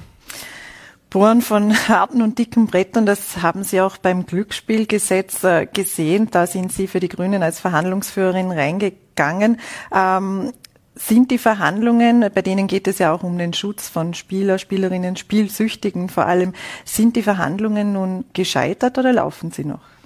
Bohren 1.11 1.41
von 1.43 1.75
harten 1.88 2.23
und 2.23 2.38
dicken 2.38 2.67
Brettern, 2.67 3.07
das 3.07 3.43
haben 3.43 3.65
Sie 3.65 3.81
auch 3.81 3.97
beim 3.97 4.27
Glücksspielgesetz 4.27 5.45
äh, 5.45 5.67
gesehen. 5.67 6.29
Da 6.31 6.47
sind 6.47 6.73
Sie 6.73 6.87
für 6.87 7.00
die 7.00 7.09
Grünen 7.09 7.43
als 7.43 7.61
Verhandlungsführerin 7.61 8.50
reingegangen. 8.50 9.59
Ähm, 9.95 10.53
sind 10.95 11.31
die 11.31 11.38
Verhandlungen, 11.38 12.29
bei 12.35 12.43
denen 12.43 12.67
geht 12.67 12.88
es 12.88 12.99
ja 12.99 13.12
auch 13.12 13.23
um 13.23 13.38
den 13.38 13.53
Schutz 13.53 13.88
von 13.88 14.15
Spieler, 14.15 14.59
Spielerinnen, 14.59 15.17
Spielsüchtigen 15.17 16.09
vor 16.09 16.27
allem, 16.27 16.55
sind 16.85 17.15
die 17.15 17.23
Verhandlungen 17.23 17.93
nun 17.93 18.25
gescheitert 18.33 18.99
oder 18.99 19.12
laufen 19.12 19.53
sie 19.53 19.65
noch? 19.65 19.98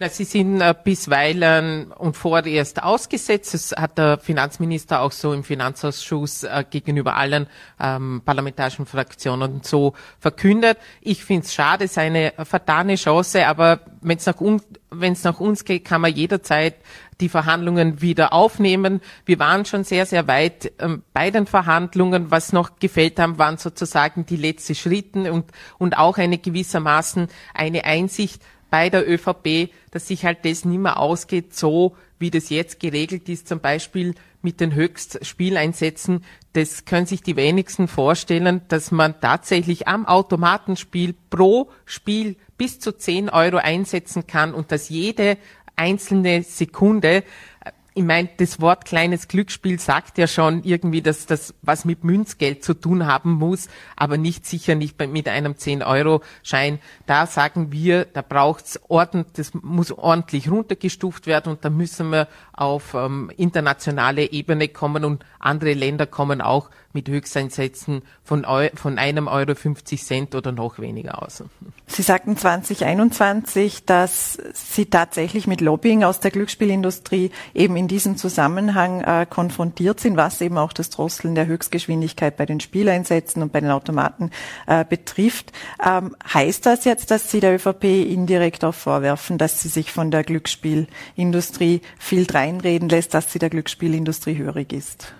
Na, 0.00 0.08
sie 0.08 0.22
sind 0.22 0.60
äh, 0.60 0.76
bisweilen 0.84 1.90
und 1.90 2.16
vorerst 2.16 2.80
ausgesetzt. 2.84 3.52
Das 3.52 3.72
hat 3.72 3.98
der 3.98 4.18
Finanzminister 4.18 5.00
auch 5.00 5.10
so 5.10 5.32
im 5.32 5.42
Finanzausschuss 5.42 6.44
äh, 6.44 6.64
gegenüber 6.70 7.16
allen 7.16 7.48
ähm, 7.80 8.22
parlamentarischen 8.24 8.86
Fraktionen 8.86 9.60
so 9.64 9.94
verkündet. 10.20 10.78
Ich 11.00 11.24
finde 11.24 11.46
es 11.46 11.52
schade, 11.52 11.86
es 11.86 11.92
ist 11.92 11.98
eine 11.98 12.32
vertane 12.44 12.94
Chance, 12.94 13.44
aber 13.48 13.80
wenn 14.00 14.18
es 14.18 14.26
nach, 14.26 14.40
un 14.40 14.62
nach 15.24 15.40
uns 15.40 15.64
geht, 15.64 15.84
kann 15.84 16.00
man 16.00 16.14
jederzeit 16.14 16.76
die 17.20 17.28
Verhandlungen 17.28 18.00
wieder 18.00 18.32
aufnehmen. 18.32 19.00
Wir 19.26 19.40
waren 19.40 19.64
schon 19.64 19.82
sehr, 19.82 20.06
sehr 20.06 20.28
weit 20.28 20.70
ähm, 20.78 21.02
bei 21.12 21.32
den 21.32 21.46
Verhandlungen. 21.46 22.30
Was 22.30 22.52
noch 22.52 22.78
gefällt 22.78 23.18
haben, 23.18 23.38
waren 23.38 23.56
sozusagen 23.56 24.26
die 24.26 24.36
letzten 24.36 24.76
Schritte 24.76 25.32
und, 25.32 25.46
und 25.78 25.98
auch 25.98 26.18
eine 26.18 26.38
gewissermaßen 26.38 27.26
eine 27.52 27.84
Einsicht, 27.84 28.40
bei 28.70 28.90
der 28.90 29.08
ÖVP, 29.08 29.70
dass 29.90 30.08
sich 30.08 30.24
halt 30.24 30.44
das 30.44 30.64
nicht 30.64 30.78
mehr 30.78 30.98
ausgeht, 30.98 31.54
so 31.54 31.96
wie 32.18 32.30
das 32.30 32.50
jetzt 32.50 32.80
geregelt 32.80 33.28
ist, 33.28 33.48
zum 33.48 33.60
Beispiel 33.60 34.14
mit 34.42 34.60
den 34.60 34.74
Höchstspieleinsätzen. 34.74 36.24
Das 36.52 36.84
können 36.84 37.06
sich 37.06 37.22
die 37.22 37.36
wenigsten 37.36 37.88
vorstellen, 37.88 38.62
dass 38.68 38.90
man 38.90 39.20
tatsächlich 39.20 39.88
am 39.88 40.06
Automatenspiel 40.06 41.14
pro 41.30 41.70
Spiel 41.84 42.36
bis 42.56 42.80
zu 42.80 42.92
10 42.92 43.30
Euro 43.30 43.56
einsetzen 43.58 44.26
kann 44.26 44.54
und 44.54 44.72
dass 44.72 44.88
jede 44.88 45.38
einzelne 45.76 46.42
Sekunde 46.42 47.22
ich 47.98 48.04
meine, 48.04 48.28
das 48.36 48.60
Wort 48.60 48.84
kleines 48.84 49.26
Glücksspiel 49.26 49.80
sagt 49.80 50.18
ja 50.18 50.28
schon 50.28 50.62
irgendwie, 50.62 51.02
dass 51.02 51.26
das 51.26 51.52
was 51.62 51.84
mit 51.84 52.04
Münzgeld 52.04 52.62
zu 52.62 52.74
tun 52.74 53.06
haben 53.06 53.32
muss, 53.32 53.66
aber 53.96 54.16
nicht 54.18 54.46
sicher 54.46 54.76
nicht 54.76 55.00
mit 55.00 55.28
einem 55.28 55.54
10-Euro-Schein. 55.54 56.78
Da 57.06 57.26
sagen 57.26 57.72
wir, 57.72 58.04
da 58.04 58.22
braucht's 58.22 58.78
ordentlich, 58.86 59.32
das 59.32 59.52
muss 59.52 59.90
ordentlich 59.90 60.48
runtergestuft 60.48 61.26
werden 61.26 61.50
und 61.50 61.64
da 61.64 61.70
müssen 61.70 62.10
wir 62.10 62.28
auf 62.52 62.94
ähm, 62.94 63.32
internationale 63.36 64.30
Ebene 64.30 64.68
kommen 64.68 65.04
und 65.04 65.24
andere 65.40 65.72
Länder 65.72 66.06
kommen 66.06 66.40
auch 66.40 66.70
mit 66.98 67.08
Höchsteinsätzen 67.08 68.02
von, 68.24 68.44
von 68.74 68.98
einem 68.98 69.28
Euro 69.28 69.54
50 69.54 70.02
Cent 70.02 70.34
oder 70.34 70.50
noch 70.50 70.80
weniger 70.80 71.22
aus. 71.22 71.44
Sie 71.86 72.02
sagten 72.02 72.36
2021, 72.36 73.84
dass 73.84 74.36
Sie 74.52 74.86
tatsächlich 74.86 75.46
mit 75.46 75.60
Lobbying 75.60 76.02
aus 76.02 76.18
der 76.18 76.32
Glücksspielindustrie 76.32 77.30
eben 77.54 77.76
in 77.76 77.86
diesem 77.86 78.16
Zusammenhang 78.16 79.02
äh, 79.02 79.26
konfrontiert 79.30 80.00
sind, 80.00 80.16
was 80.16 80.40
eben 80.40 80.58
auch 80.58 80.72
das 80.72 80.90
Drosseln 80.90 81.36
der 81.36 81.46
Höchstgeschwindigkeit 81.46 82.36
bei 82.36 82.46
den 82.46 82.58
Spieleinsätzen 82.58 83.42
und 83.42 83.52
bei 83.52 83.60
den 83.60 83.70
Automaten 83.70 84.30
äh, 84.66 84.84
betrifft. 84.84 85.52
Ähm, 85.84 86.16
heißt 86.34 86.66
das 86.66 86.84
jetzt, 86.84 87.12
dass 87.12 87.30
Sie 87.30 87.38
der 87.38 87.54
ÖVP 87.54 87.84
indirekt 87.84 88.64
auch 88.64 88.74
vorwerfen, 88.74 89.38
dass 89.38 89.62
sie 89.62 89.68
sich 89.68 89.92
von 89.92 90.10
der 90.10 90.24
Glücksspielindustrie 90.24 91.80
viel 91.98 92.26
dreinreden 92.26 92.88
lässt, 92.88 93.14
dass 93.14 93.32
sie 93.32 93.38
der 93.38 93.50
Glücksspielindustrie 93.50 94.36
hörig 94.36 94.72
ist? 94.72 95.14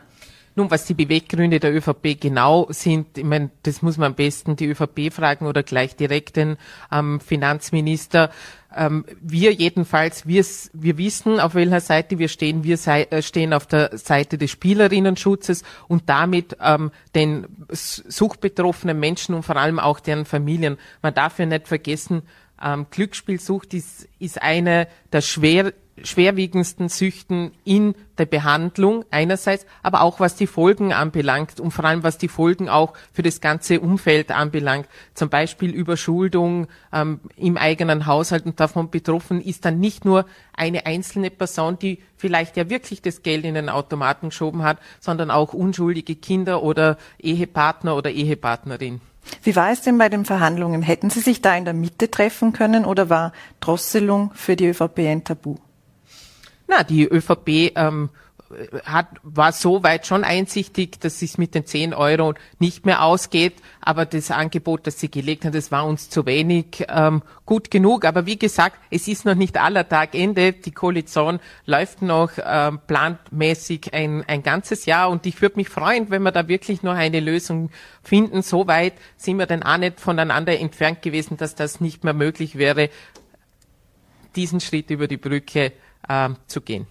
Nun, 0.58 0.72
was 0.72 0.86
die 0.86 0.94
Beweggründe 0.94 1.60
der 1.60 1.72
ÖVP 1.72 2.20
genau 2.20 2.66
sind, 2.70 3.16
ich 3.16 3.22
meine, 3.22 3.50
das 3.62 3.80
muss 3.80 3.96
man 3.96 4.08
am 4.08 4.14
besten 4.16 4.56
die 4.56 4.66
ÖVP 4.66 5.12
fragen 5.12 5.46
oder 5.46 5.62
gleich 5.62 5.94
direkt 5.94 6.34
den 6.34 6.56
ähm, 6.90 7.20
Finanzminister. 7.20 8.32
Ähm, 8.74 9.04
wir 9.20 9.52
jedenfalls, 9.52 10.26
wir, 10.26 10.44
wissen, 10.98 11.38
auf 11.38 11.54
welcher 11.54 11.80
Seite 11.80 12.18
wir 12.18 12.26
stehen. 12.26 12.64
Wir 12.64 12.76
sei, 12.76 13.04
äh, 13.04 13.22
stehen 13.22 13.52
auf 13.52 13.66
der 13.66 13.96
Seite 13.96 14.36
des 14.36 14.50
Spielerinnenschutzes 14.50 15.62
und 15.86 16.08
damit 16.08 16.56
ähm, 16.60 16.90
den 17.14 17.46
suchtbetroffenen 17.70 18.98
Menschen 18.98 19.36
und 19.36 19.44
vor 19.44 19.54
allem 19.54 19.78
auch 19.78 20.00
deren 20.00 20.24
Familien. 20.24 20.76
Man 21.02 21.14
darf 21.14 21.38
ja 21.38 21.46
nicht 21.46 21.68
vergessen, 21.68 22.22
ähm, 22.62 22.86
Glücksspielsucht 22.90 23.74
ist, 23.74 24.08
ist 24.18 24.40
eine 24.42 24.88
der 25.12 25.20
schwer 25.20 25.72
schwerwiegendsten 26.04 26.88
Süchten 26.88 27.52
in 27.64 27.94
der 28.18 28.26
Behandlung 28.26 29.04
einerseits, 29.10 29.66
aber 29.82 30.02
auch 30.02 30.20
was 30.20 30.36
die 30.36 30.46
Folgen 30.46 30.92
anbelangt 30.92 31.60
und 31.60 31.70
vor 31.70 31.84
allem 31.84 32.02
was 32.02 32.18
die 32.18 32.28
Folgen 32.28 32.68
auch 32.68 32.94
für 33.12 33.22
das 33.22 33.40
ganze 33.40 33.80
Umfeld 33.80 34.30
anbelangt. 34.30 34.88
Zum 35.14 35.28
Beispiel 35.28 35.70
Überschuldung 35.70 36.68
ähm, 36.92 37.20
im 37.36 37.56
eigenen 37.56 38.06
Haushalt 38.06 38.46
und 38.46 38.60
davon 38.60 38.90
betroffen 38.90 39.40
ist 39.40 39.64
dann 39.64 39.78
nicht 39.78 40.04
nur 40.04 40.26
eine 40.52 40.86
einzelne 40.86 41.30
Person, 41.30 41.78
die 41.78 42.00
vielleicht 42.16 42.56
ja 42.56 42.68
wirklich 42.68 43.02
das 43.02 43.22
Geld 43.22 43.44
in 43.44 43.54
den 43.54 43.68
Automaten 43.68 44.30
geschoben 44.30 44.62
hat, 44.62 44.78
sondern 45.00 45.30
auch 45.30 45.52
unschuldige 45.52 46.16
Kinder 46.16 46.62
oder 46.62 46.98
Ehepartner 47.18 47.96
oder 47.96 48.10
Ehepartnerin. 48.10 49.00
Wie 49.42 49.56
war 49.56 49.70
es 49.70 49.82
denn 49.82 49.98
bei 49.98 50.08
den 50.08 50.24
Verhandlungen? 50.24 50.82
Hätten 50.82 51.10
Sie 51.10 51.20
sich 51.20 51.42
da 51.42 51.56
in 51.56 51.64
der 51.64 51.74
Mitte 51.74 52.10
treffen 52.10 52.52
können 52.52 52.84
oder 52.84 53.08
war 53.08 53.32
Drosselung 53.60 54.32
für 54.34 54.56
die 54.56 54.66
ÖVP 54.66 54.98
ein 55.00 55.24
Tabu? 55.24 55.56
Na, 56.66 56.82
die 56.82 57.04
ÖVP 57.04 57.72
ähm, 57.76 58.10
hat, 58.84 59.08
war 59.22 59.52
so 59.52 59.82
weit 59.82 60.06
schon 60.06 60.24
einsichtig, 60.24 61.00
dass 61.00 61.20
es 61.22 61.36
mit 61.38 61.54
den 61.54 61.66
10 61.66 61.92
Euro 61.92 62.34
nicht 62.58 62.86
mehr 62.86 63.02
ausgeht. 63.02 63.54
Aber 63.80 64.06
das 64.06 64.30
Angebot, 64.30 64.86
das 64.86 64.98
sie 64.98 65.10
gelegt 65.10 65.44
hat, 65.44 65.54
das 65.54 65.70
war 65.70 65.86
uns 65.86 66.08
zu 66.08 66.24
wenig 66.26 66.84
ähm, 66.88 67.22
gut 67.44 67.70
genug. 67.70 68.04
Aber 68.04 68.26
wie 68.26 68.38
gesagt, 68.38 68.78
es 68.90 69.06
ist 69.06 69.24
noch 69.24 69.34
nicht 69.34 69.58
aller 69.58 69.88
Tag 69.88 70.14
Ende. 70.14 70.52
Die 70.52 70.72
Koalition 70.72 71.40
läuft 71.66 72.02
noch 72.02 72.30
ähm, 72.42 72.80
planmäßig 72.86 73.92
ein, 73.92 74.24
ein 74.26 74.42
ganzes 74.42 74.86
Jahr. 74.86 75.10
Und 75.10 75.26
ich 75.26 75.40
würde 75.42 75.56
mich 75.56 75.68
freuen, 75.68 76.10
wenn 76.10 76.22
wir 76.22 76.32
da 76.32 76.48
wirklich 76.48 76.82
noch 76.82 76.94
eine 76.94 77.20
Lösung 77.20 77.70
finden. 78.02 78.42
So 78.42 78.66
weit 78.66 78.94
sind 79.16 79.38
wir 79.38 79.46
dann 79.46 79.62
auch 79.62 79.78
nicht 79.78 80.00
voneinander 80.00 80.58
entfernt 80.58 81.02
gewesen, 81.02 81.36
dass 81.36 81.54
das 81.54 81.80
nicht 81.80 82.04
mehr 82.04 82.14
möglich 82.14 82.56
wäre, 82.56 82.88
diesen 84.36 84.60
Schritt 84.60 84.90
über 84.90 85.08
die 85.08 85.16
Brücke 85.16 85.72
äh, 86.08 86.30
zu 86.46 86.60
gehen. 86.60 86.86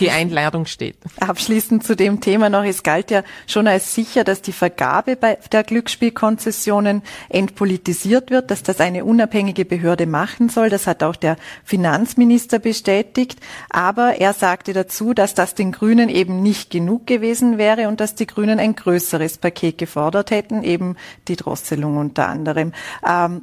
Die 0.00 0.10
Einladung 0.10 0.66
steht. 0.66 0.96
Abschließend 1.20 1.84
zu 1.84 1.96
dem 1.96 2.20
Thema 2.20 2.50
noch, 2.50 2.64
es 2.64 2.82
galt 2.82 3.10
ja 3.10 3.22
schon 3.46 3.66
als 3.66 3.94
sicher, 3.94 4.24
dass 4.24 4.42
die 4.42 4.52
Vergabe 4.52 5.16
bei 5.16 5.38
der 5.50 5.64
Glücksspielkonzessionen 5.64 7.02
entpolitisiert 7.28 8.30
wird, 8.30 8.50
dass 8.50 8.62
das 8.62 8.80
eine 8.80 9.04
unabhängige 9.04 9.64
Behörde 9.64 10.06
machen 10.06 10.48
soll. 10.48 10.68
Das 10.68 10.86
hat 10.86 11.02
auch 11.02 11.16
der 11.16 11.36
Finanzminister 11.64 12.58
bestätigt. 12.58 13.40
Aber 13.70 14.20
er 14.20 14.32
sagte 14.32 14.72
dazu, 14.72 15.14
dass 15.14 15.34
das 15.34 15.54
den 15.54 15.72
Grünen 15.72 16.08
eben 16.08 16.42
nicht 16.42 16.70
genug 16.70 17.06
gewesen 17.06 17.58
wäre 17.58 17.88
und 17.88 18.00
dass 18.00 18.14
die 18.14 18.26
Grünen 18.26 18.58
ein 18.58 18.74
größeres 18.74 19.38
Paket 19.38 19.78
gefordert 19.78 20.30
hätten, 20.30 20.62
eben 20.62 20.96
die 21.28 21.36
Drosselung 21.36 21.96
unter 21.96 22.28
anderem. 22.28 22.72
Ähm, 23.06 23.42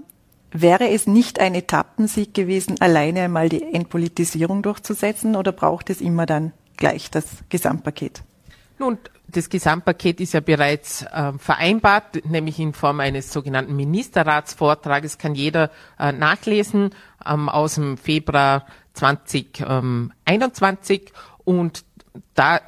Wäre 0.51 0.89
es 0.89 1.05
nicht 1.05 1.39
ein 1.39 1.53
Etappensieg 1.53 2.33
gewesen, 2.33 2.81
alleine 2.81 3.21
einmal 3.21 3.49
die 3.49 3.61
Entpolitisierung 3.61 4.63
durchzusetzen 4.63 5.35
oder 5.35 5.51
braucht 5.51 5.89
es 5.89 6.01
immer 6.01 6.25
dann 6.25 6.53
gleich 6.77 7.11
das 7.11 7.25
Gesamtpaket? 7.49 8.23
Nun, 8.79 8.97
das 9.27 9.49
Gesamtpaket 9.49 10.19
ist 10.21 10.33
ja 10.33 10.39
bereits 10.39 11.03
äh, 11.03 11.33
vereinbart, 11.37 12.25
nämlich 12.25 12.57
in 12.59 12.73
Form 12.73 12.99
eines 12.99 13.31
sogenannten 13.31 13.75
Ministerratsvortrages, 13.75 15.19
kann 15.19 15.35
jeder 15.35 15.69
äh, 15.99 16.11
nachlesen 16.11 16.95
ähm, 17.25 17.49
aus 17.49 17.75
dem 17.75 17.97
Februar 17.97 18.65
2021 18.93 21.11
und 21.43 21.83
da 22.33 22.61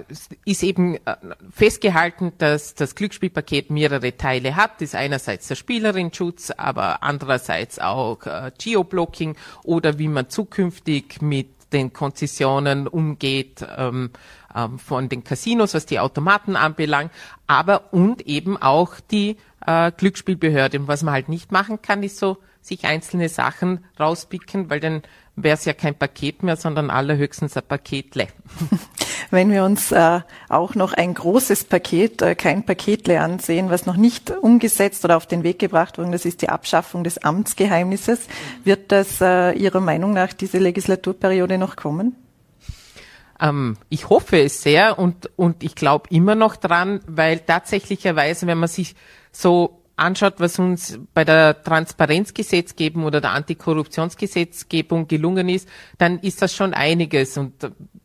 ist 0.46 0.64
eben 0.64 0.96
äh, 0.96 1.16
festgehalten, 1.52 2.34
dass 2.38 2.76
das 2.76 2.96
Glücksspielpaket 2.96 3.70
mehrere 3.70 4.18
Teile 4.18 4.56
hat. 4.56 4.76
Das 4.76 4.90
ist 4.90 4.96
einerseits 4.96 5.48
der 5.48 5.56
Spielerinschutz, 5.56 6.52
aber 6.52 7.04
andererseits 7.04 7.80
auch 7.80 8.26
äh, 8.26 8.52
Geoblocking 8.58 9.36
oder 9.64 9.98
wie 9.98 10.08
man 10.08 10.30
zukünftig 10.30 11.22
mit 11.22 11.48
den 11.74 11.94
Konzessionen 11.94 12.88
umgeht 12.88 13.66
ähm, 13.78 14.12
ähm, 14.54 14.78
von 14.78 15.10
den 15.10 15.24
Casinos, 15.24 15.74
was 15.74 15.86
die 15.86 16.00
Automaten 16.00 16.56
anbelangt, 16.56 17.12
aber 17.48 17.94
und 17.94 18.28
eben 18.28 18.58
auch 18.58 19.00
die 19.00 19.38
äh, 19.66 19.92
Glücksspielbehörde. 19.92 20.80
Und 20.80 20.88
was 20.88 21.04
man 21.04 21.14
halt 21.14 21.30
nicht 21.30 21.52
machen 21.52 21.82
kann, 21.82 22.04
ist 22.04 22.18
so 22.18 22.38
sich 22.62 22.86
einzelne 22.86 23.30
Sachen 23.30 23.86
rauspicken, 24.00 24.70
weil 24.70 24.80
dann 24.80 25.02
wäre 25.36 25.56
es 25.56 25.66
ja 25.66 25.74
kein 25.74 25.96
Paket 25.96 26.44
mehr, 26.44 26.58
sondern 26.58 26.90
allerhöchstens 26.90 27.58
ein 27.58 27.64
Paketle. 27.68 28.28
Wenn 29.32 29.50
wir 29.50 29.64
uns 29.64 29.94
äh, 29.94 30.20
auch 30.50 30.76
noch 30.76 30.94
ein 30.94 31.14
großes 31.14 31.64
Paket, 31.64 32.22
äh, 32.22 32.36
kein 32.36 32.66
Paketle 32.66 33.22
ansehen, 33.22 33.70
was 33.70 33.86
noch 33.86 33.96
nicht 33.96 34.30
umgesetzt 34.30 35.06
oder 35.06 35.16
auf 35.16 35.26
den 35.26 35.44
Weg 35.44 35.58
gebracht 35.58 35.98
wurde, 35.98 36.12
das 36.12 36.26
ist 36.26 36.42
die 36.42 36.50
Abschaffung 36.50 37.06
des 37.06 37.18
Amtsgeheimnisses. 37.18 38.28
Wird 38.66 38.92
das 38.92 39.22
äh, 39.22 39.54
Ihrer 39.54 39.80
Meinung 39.80 40.14
nach 40.14 40.34
diese 40.34 40.60
Legislaturperiode 40.60 41.58
noch 41.58 41.78
kommen? 41.78 42.18
Ähm, 43.40 43.78
ich 43.88 44.10
hoffe 44.10 44.42
es 44.42 44.62
sehr 44.62 45.00
und, 45.00 45.30
und 45.38 45.64
ich 45.64 45.76
glaube 45.76 46.10
immer 46.10 46.36
noch 46.36 46.58
dran, 46.58 47.00
weil 47.08 47.40
tatsächlicherweise, 47.40 48.48
wenn 48.48 48.60
man 48.60 48.70
sich 48.70 48.96
so 49.32 49.82
anschaut, 49.96 50.36
was 50.40 50.60
uns 50.60 51.00
bei 51.14 51.24
der 51.24 51.64
Transparenzgesetzgebung 51.64 53.06
oder 53.06 53.22
der 53.22 53.32
Antikorruptionsgesetzgebung 53.32 55.08
gelungen 55.08 55.48
ist, 55.48 55.70
dann 55.98 56.20
ist 56.20 56.42
das 56.42 56.54
schon 56.54 56.74
einiges. 56.74 57.38
Und 57.38 57.54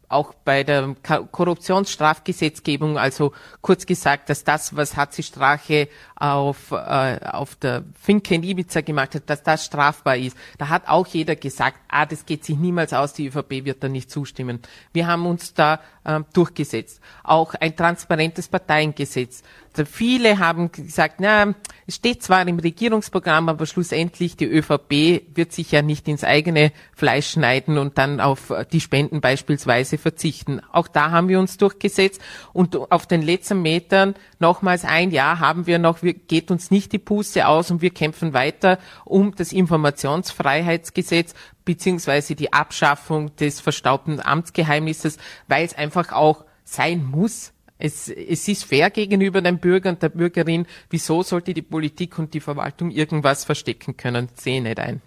auch 0.09 0.35
bei 0.45 0.63
der 0.63 0.95
Korruptionsstrafgesetzgebung, 1.03 2.99
also 2.99 3.33
kurz 3.61 3.87
gesagt, 3.87 4.31
dass 4.31 4.45
das, 4.45 4.77
was 4.77 4.97
Hatzi 4.97 5.23
Strache 5.23 5.89
auf, 6.17 6.73
äh, 6.73 7.21
auf 7.31 7.57
der 7.57 7.85
Finke 8.01 8.35
in 8.35 8.43
Ibiza 8.43 8.81
gemacht 8.81 9.15
hat, 9.15 9.29
dass 9.29 9.43
das 9.43 9.67
strafbar 9.67 10.17
ist. 10.17 10.37
Da 10.59 10.69
hat 10.69 10.89
auch 10.89 11.07
jeder 11.07 11.37
gesagt, 11.37 11.79
ah, 11.89 12.07
das 12.07 12.25
geht 12.25 12.45
sich 12.45 12.57
niemals 12.57 12.93
aus, 12.93 13.13
die 13.13 13.27
ÖVP 13.27 13.65
wird 13.65 13.85
da 13.85 13.89
nicht 13.89 14.11
zustimmen. 14.11 14.61
Wir 14.93 15.07
haben 15.07 15.27
uns 15.27 15.55
da 15.55 15.81
äh, 16.05 16.21
durchgesetzt. 16.33 17.01
Auch 17.23 17.55
ein 17.55 17.77
transparentes 17.77 18.49
Parteiengesetz. 18.49 19.43
Viele 19.85 20.39
haben 20.39 20.73
gesagt, 20.73 21.17
na, 21.19 21.55
es 21.87 21.97
steht 21.97 22.23
zwar 22.23 22.47
im 22.49 22.59
Regierungsprogramm, 22.59 23.51
aber 23.51 23.67
schlussendlich 23.67 24.37
die 24.37 24.47
ÖVP 24.47 25.37
wird 25.37 25.53
sich 25.53 25.71
ja 25.71 25.83
nicht 25.83 26.09
ins 26.09 26.25
eigene 26.25 26.73
Fleisch 26.95 27.33
schneiden 27.33 27.77
und 27.77 27.99
dann 27.99 28.21
auf 28.21 28.53
die 28.73 28.81
Spenden 28.81 29.21
beispielsweise 29.21 29.99
verzichten. 29.99 30.63
Auch 30.73 30.89
da 30.89 31.11
haben 31.11 31.29
wir 31.29 31.39
uns 31.39 31.59
durchgesetzt 31.59 32.23
und 32.55 32.91
auf 32.91 33.07
den 33.07 33.21
letzten 33.21 33.61
Metern 33.61 34.15
nochmals 34.39 34.85
ein 34.85 35.11
Jahr 35.11 35.41
haben 35.41 35.67
wir 35.67 35.79
noch 35.79 36.03
wir, 36.07 36.15
geht 36.15 36.51
uns 36.51 36.71
nicht 36.71 36.93
die 36.93 36.99
Puste 36.99 37.47
aus 37.47 37.71
und 37.71 37.83
wir 37.83 37.91
kämpfen 37.91 38.33
weiter 38.33 38.79
um 39.05 39.35
das 39.35 39.53
Informationsfreiheitsgesetz 39.53 41.35
beziehungsweise 41.67 42.35
die 42.35 42.55
Abschaffung 42.55 43.37
des 43.37 43.61
verstaubten 43.61 44.21
Amtsgeheimnisses, 44.21 45.19
weil 45.49 45.67
es 45.67 45.75
einfach 45.75 46.13
auch 46.13 46.45
sein 46.65 47.05
muss. 47.05 47.53
Es, 47.79 48.09
es 48.09 48.49
ist 48.49 48.65
fair 48.65 48.89
gegenüber 48.89 49.43
dem 49.43 49.59
Bürger 49.59 49.91
und 49.91 50.03
der 50.03 50.09
Bürgerin. 50.09 50.67
Wieso 50.89 51.23
sollte 51.23 51.53
die 51.53 51.61
Politik 51.61 52.19
und 52.19 52.33
die 52.33 52.41
Verwaltung 52.41 52.91
irgendwas 52.91 53.45
verstecken 53.45 53.99
können? 53.99 54.31
Sehe 54.35 54.63
nicht 54.63 54.81
ein. 54.81 55.03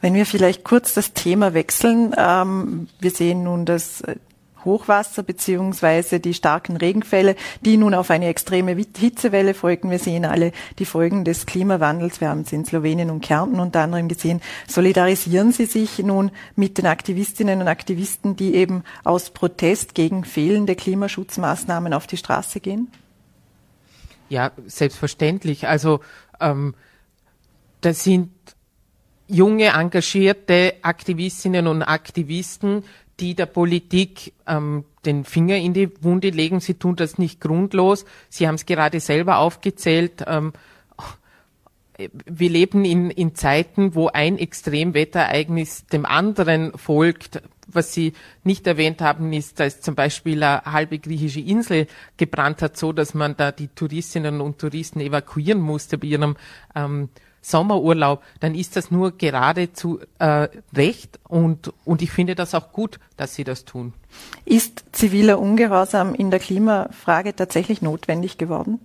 Wenn 0.00 0.14
wir 0.14 0.24
vielleicht 0.24 0.64
kurz 0.64 0.94
das 0.94 1.12
Thema 1.12 1.52
wechseln. 1.52 2.14
Ähm, 2.16 2.88
wir 3.00 3.10
sehen 3.10 3.42
nun, 3.42 3.66
dass 3.66 4.02
Hochwasser 4.64 5.22
beziehungsweise 5.22 6.20
die 6.20 6.34
starken 6.34 6.76
Regenfälle, 6.76 7.36
die 7.60 7.76
nun 7.76 7.94
auf 7.94 8.10
eine 8.10 8.28
extreme 8.28 8.74
Hitzewelle 8.74 9.54
folgen. 9.54 9.90
Wir 9.90 9.98
sehen 9.98 10.24
alle 10.24 10.52
die 10.78 10.84
Folgen 10.84 11.24
des 11.24 11.46
Klimawandels. 11.46 12.20
Wir 12.20 12.28
haben 12.28 12.42
es 12.42 12.52
in 12.52 12.64
Slowenien 12.64 13.10
und 13.10 13.20
Kärnten 13.20 13.60
unter 13.60 13.80
anderem 13.80 14.08
gesehen. 14.08 14.40
Solidarisieren 14.66 15.52
Sie 15.52 15.66
sich 15.66 15.98
nun 15.98 16.30
mit 16.56 16.78
den 16.78 16.86
Aktivistinnen 16.86 17.60
und 17.60 17.68
Aktivisten, 17.68 18.36
die 18.36 18.54
eben 18.54 18.84
aus 19.04 19.30
Protest 19.30 19.94
gegen 19.94 20.24
fehlende 20.24 20.76
Klimaschutzmaßnahmen 20.76 21.92
auf 21.92 22.06
die 22.06 22.16
Straße 22.16 22.60
gehen? 22.60 22.88
Ja, 24.28 24.52
selbstverständlich. 24.66 25.66
Also 25.66 26.00
ähm, 26.40 26.74
das 27.80 28.04
sind 28.04 28.30
junge, 29.26 29.66
engagierte 29.66 30.74
Aktivistinnen 30.82 31.66
und 31.66 31.82
Aktivisten, 31.82 32.84
die 33.20 33.34
der 33.34 33.46
Politik 33.46 34.32
ähm, 34.46 34.84
den 35.04 35.24
Finger 35.24 35.56
in 35.56 35.74
die 35.74 35.90
Wunde 36.02 36.30
legen. 36.30 36.60
Sie 36.60 36.74
tun 36.74 36.96
das 36.96 37.18
nicht 37.18 37.40
grundlos. 37.40 38.04
Sie 38.28 38.46
haben 38.46 38.54
es 38.56 38.66
gerade 38.66 39.00
selber 39.00 39.38
aufgezählt. 39.38 40.24
Ähm, 40.26 40.52
wir 42.26 42.48
leben 42.48 42.84
in, 42.84 43.10
in 43.10 43.34
Zeiten, 43.34 43.94
wo 43.94 44.08
ein 44.08 44.38
Extremwetterereignis 44.38 45.86
dem 45.86 46.06
anderen 46.06 46.72
folgt. 46.76 47.42
Was 47.66 47.92
Sie 47.92 48.14
nicht 48.42 48.66
erwähnt 48.66 49.00
haben, 49.00 49.32
ist, 49.32 49.60
dass 49.60 49.80
zum 49.80 49.94
Beispiel 49.94 50.42
eine 50.42 50.62
halbe 50.64 50.98
griechische 50.98 51.40
Insel 51.40 51.86
gebrannt 52.16 52.62
hat, 52.62 52.76
so 52.76 52.92
dass 52.92 53.14
man 53.14 53.36
da 53.36 53.52
die 53.52 53.68
Touristinnen 53.68 54.40
und 54.40 54.58
Touristen 54.58 55.00
evakuieren 55.00 55.60
musste 55.60 55.98
bei 55.98 56.08
ihrem 56.08 56.36
ähm, 56.74 57.10
Sommerurlaub, 57.42 58.22
dann 58.40 58.54
ist 58.54 58.76
das 58.76 58.90
nur 58.90 59.16
geradezu 59.16 60.00
äh, 60.18 60.48
recht 60.74 61.18
und, 61.26 61.72
und 61.84 62.02
ich 62.02 62.10
finde 62.10 62.34
das 62.34 62.54
auch 62.54 62.72
gut, 62.72 63.00
dass 63.16 63.34
Sie 63.34 63.44
das 63.44 63.64
tun. 63.64 63.94
Ist 64.44 64.84
ziviler 64.92 65.38
Ungehorsam 65.38 66.14
in 66.14 66.30
der 66.30 66.40
Klimafrage 66.40 67.34
tatsächlich 67.34 67.82
notwendig 67.82 68.36
geworden? 68.38 68.78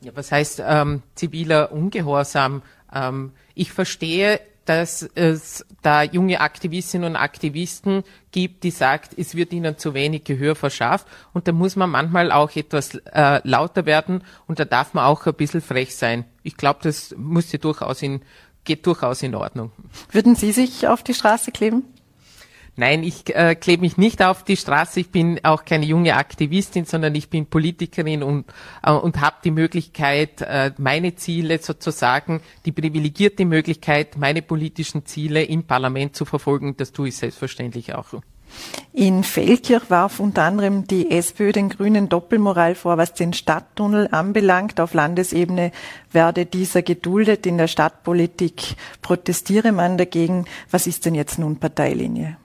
Ja, 0.00 0.12
was 0.14 0.32
heißt 0.32 0.62
ähm, 0.66 1.02
ziviler 1.14 1.70
Ungehorsam? 1.70 2.62
Ähm, 2.92 3.32
ich 3.54 3.72
verstehe 3.72 4.40
dass 4.64 5.02
es 5.14 5.66
da 5.82 6.02
junge 6.02 6.40
Aktivistinnen 6.40 7.10
und 7.10 7.16
Aktivisten 7.16 8.04
gibt, 8.30 8.64
die 8.64 8.70
sagt, 8.70 9.18
es 9.18 9.34
wird 9.34 9.52
ihnen 9.52 9.78
zu 9.78 9.94
wenig 9.94 10.24
Gehör 10.24 10.54
verschafft. 10.54 11.06
Und 11.32 11.48
da 11.48 11.52
muss 11.52 11.76
man 11.76 11.90
manchmal 11.90 12.30
auch 12.32 12.54
etwas 12.54 12.94
äh, 13.12 13.40
lauter 13.46 13.86
werden 13.86 14.24
und 14.46 14.58
da 14.58 14.64
darf 14.64 14.94
man 14.94 15.04
auch 15.04 15.26
ein 15.26 15.34
bisschen 15.34 15.60
frech 15.60 15.96
sein. 15.96 16.24
Ich 16.42 16.56
glaube, 16.56 16.80
das 16.82 17.14
muss 17.16 17.50
ja 17.52 17.58
durchaus 17.58 18.02
in, 18.02 18.22
geht 18.64 18.86
durchaus 18.86 19.22
in 19.22 19.34
Ordnung. 19.34 19.72
Würden 20.10 20.36
Sie 20.36 20.52
sich 20.52 20.86
auf 20.86 21.02
die 21.02 21.14
Straße 21.14 21.50
kleben? 21.50 21.84
Nein, 22.74 23.02
ich 23.02 23.34
äh, 23.34 23.54
klebe 23.54 23.82
mich 23.82 23.98
nicht 23.98 24.22
auf 24.22 24.44
die 24.44 24.56
Straße. 24.56 25.00
Ich 25.00 25.10
bin 25.10 25.40
auch 25.42 25.66
keine 25.66 25.84
junge 25.84 26.16
Aktivistin, 26.16 26.86
sondern 26.86 27.14
ich 27.14 27.28
bin 27.28 27.44
Politikerin 27.44 28.22
und, 28.22 28.46
äh, 28.82 28.92
und 28.92 29.20
habe 29.20 29.36
die 29.44 29.50
Möglichkeit, 29.50 30.40
äh, 30.40 30.72
meine 30.78 31.14
Ziele 31.14 31.58
sozusagen, 31.58 32.40
die 32.64 32.72
privilegierte 32.72 33.44
Möglichkeit, 33.44 34.16
meine 34.16 34.40
politischen 34.40 35.04
Ziele 35.04 35.42
im 35.44 35.64
Parlament 35.64 36.16
zu 36.16 36.24
verfolgen. 36.24 36.74
Das 36.78 36.92
tue 36.92 37.08
ich 37.08 37.16
selbstverständlich 37.18 37.94
auch. 37.94 38.14
In 38.94 39.22
Feldkirch 39.22 39.90
warf 39.90 40.20
unter 40.20 40.42
anderem 40.42 40.86
die 40.86 41.10
SPÖ 41.10 41.52
den 41.52 41.68
Grünen 41.68 42.08
Doppelmoral 42.08 42.74
vor, 42.74 42.96
was 42.98 43.12
den 43.12 43.32
Stadttunnel 43.34 44.08
anbelangt. 44.12 44.80
Auf 44.80 44.94
Landesebene 44.94 45.72
werde 46.10 46.46
dieser 46.46 46.82
geduldet. 46.82 47.46
In 47.46 47.58
der 47.58 47.68
Stadtpolitik 47.68 48.76
protestiere 49.00 49.72
man 49.72 49.98
dagegen. 49.98 50.46
Was 50.70 50.86
ist 50.86 51.04
denn 51.06 51.14
jetzt 51.14 51.38
nun 51.38 51.56
Parteilinie? 51.56 52.36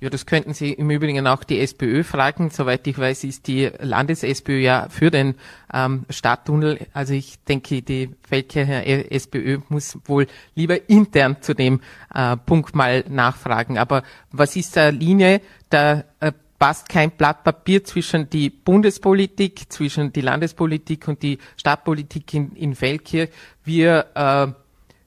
Ja, 0.00 0.10
das 0.10 0.26
könnten 0.26 0.54
Sie 0.54 0.72
im 0.72 0.90
Übrigen 0.90 1.26
auch 1.26 1.42
die 1.42 1.58
SPÖ 1.58 2.04
fragen. 2.04 2.50
Soweit 2.50 2.86
ich 2.86 2.96
weiß, 2.96 3.24
ist 3.24 3.48
die 3.48 3.68
Landes-SPÖ 3.80 4.60
ja 4.60 4.88
für 4.88 5.10
den 5.10 5.34
ähm, 5.74 6.04
Stadttunnel. 6.08 6.86
Also 6.92 7.14
ich 7.14 7.42
denke, 7.44 7.82
die 7.82 8.10
Feldkircher 8.22 8.86
SPÖ 9.10 9.58
muss 9.68 9.98
wohl 10.04 10.28
lieber 10.54 10.88
intern 10.88 11.38
zu 11.40 11.52
dem 11.52 11.80
äh, 12.14 12.36
Punkt 12.36 12.76
mal 12.76 13.04
nachfragen. 13.08 13.76
Aber 13.76 14.04
was 14.30 14.54
ist 14.54 14.76
da 14.76 14.90
Linie? 14.90 15.40
Da 15.68 16.04
äh, 16.20 16.30
passt 16.60 16.88
kein 16.88 17.10
Blatt 17.10 17.42
Papier 17.42 17.82
zwischen 17.82 18.30
die 18.30 18.50
Bundespolitik, 18.50 19.72
zwischen 19.72 20.12
die 20.12 20.20
Landespolitik 20.20 21.08
und 21.08 21.24
die 21.24 21.38
Stadtpolitik 21.56 22.34
in, 22.34 22.52
in 22.52 22.76
Feldkirch. 22.76 23.30
Wir 23.64 24.06
äh, 24.14 24.46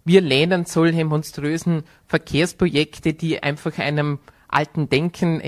wir 0.04 0.22
lehnen 0.22 0.66
solche 0.66 1.06
monströsen 1.06 1.84
Verkehrsprojekte, 2.08 3.14
die 3.14 3.44
einfach 3.44 3.78
einem 3.78 4.20
alten 4.52 4.90
Denken 4.90 5.42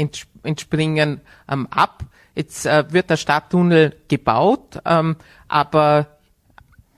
entspringen, 0.43 1.21
ähm, 1.49 1.67
ab. 1.69 2.05
Jetzt 2.35 2.65
äh, 2.65 2.91
wird 2.91 3.09
der 3.09 3.17
Stadttunnel 3.17 3.95
gebaut, 4.07 4.81
ähm, 4.85 5.17
aber 5.47 6.07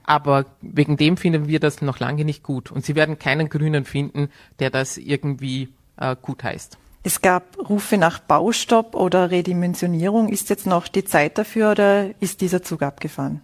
aber 0.08 0.46
wegen 0.62 0.96
dem 0.96 1.16
finden 1.16 1.48
wir 1.48 1.58
das 1.58 1.82
noch 1.82 1.98
lange 1.98 2.24
nicht 2.24 2.44
gut. 2.44 2.70
Und 2.70 2.84
Sie 2.84 2.94
werden 2.94 3.18
keinen 3.18 3.48
Grünen 3.48 3.84
finden, 3.84 4.30
der 4.60 4.70
das 4.70 4.98
irgendwie 4.98 5.68
äh, 5.96 6.14
gut 6.20 6.44
heißt. 6.44 6.78
Es 7.02 7.20
gab 7.20 7.56
Rufe 7.68 7.98
nach 7.98 8.20
Baustopp 8.20 8.94
oder 8.94 9.30
Redimensionierung. 9.30 10.28
Ist 10.28 10.48
jetzt 10.50 10.66
noch 10.66 10.88
die 10.88 11.04
Zeit 11.04 11.38
dafür 11.38 11.72
oder 11.72 12.10
ist 12.20 12.40
dieser 12.40 12.62
Zug 12.62 12.82
abgefahren? 12.82 13.42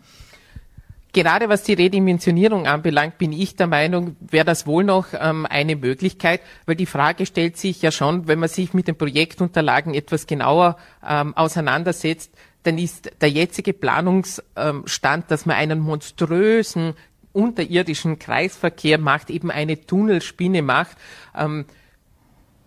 Gerade 1.14 1.50
was 1.50 1.62
die 1.62 1.74
Redimensionierung 1.74 2.66
anbelangt, 2.66 3.18
bin 3.18 3.32
ich 3.32 3.54
der 3.54 3.66
Meinung, 3.66 4.16
wäre 4.20 4.46
das 4.46 4.66
wohl 4.66 4.82
noch 4.82 5.08
ähm, 5.12 5.44
eine 5.44 5.76
Möglichkeit, 5.76 6.40
weil 6.64 6.74
die 6.74 6.86
Frage 6.86 7.26
stellt 7.26 7.58
sich 7.58 7.82
ja 7.82 7.92
schon, 7.92 8.28
wenn 8.28 8.38
man 8.38 8.48
sich 8.48 8.72
mit 8.72 8.88
den 8.88 8.96
Projektunterlagen 8.96 9.92
etwas 9.92 10.26
genauer 10.26 10.78
ähm, 11.06 11.36
auseinandersetzt, 11.36 12.32
dann 12.62 12.78
ist 12.78 13.10
der 13.20 13.28
jetzige 13.28 13.74
Planungsstand, 13.74 15.30
dass 15.30 15.44
man 15.44 15.56
einen 15.56 15.80
monströsen 15.80 16.94
unterirdischen 17.32 18.18
Kreisverkehr 18.18 18.98
macht, 18.98 19.28
eben 19.28 19.50
eine 19.50 19.84
Tunnelspinne 19.84 20.62
macht. 20.62 20.96
Ähm, 21.36 21.66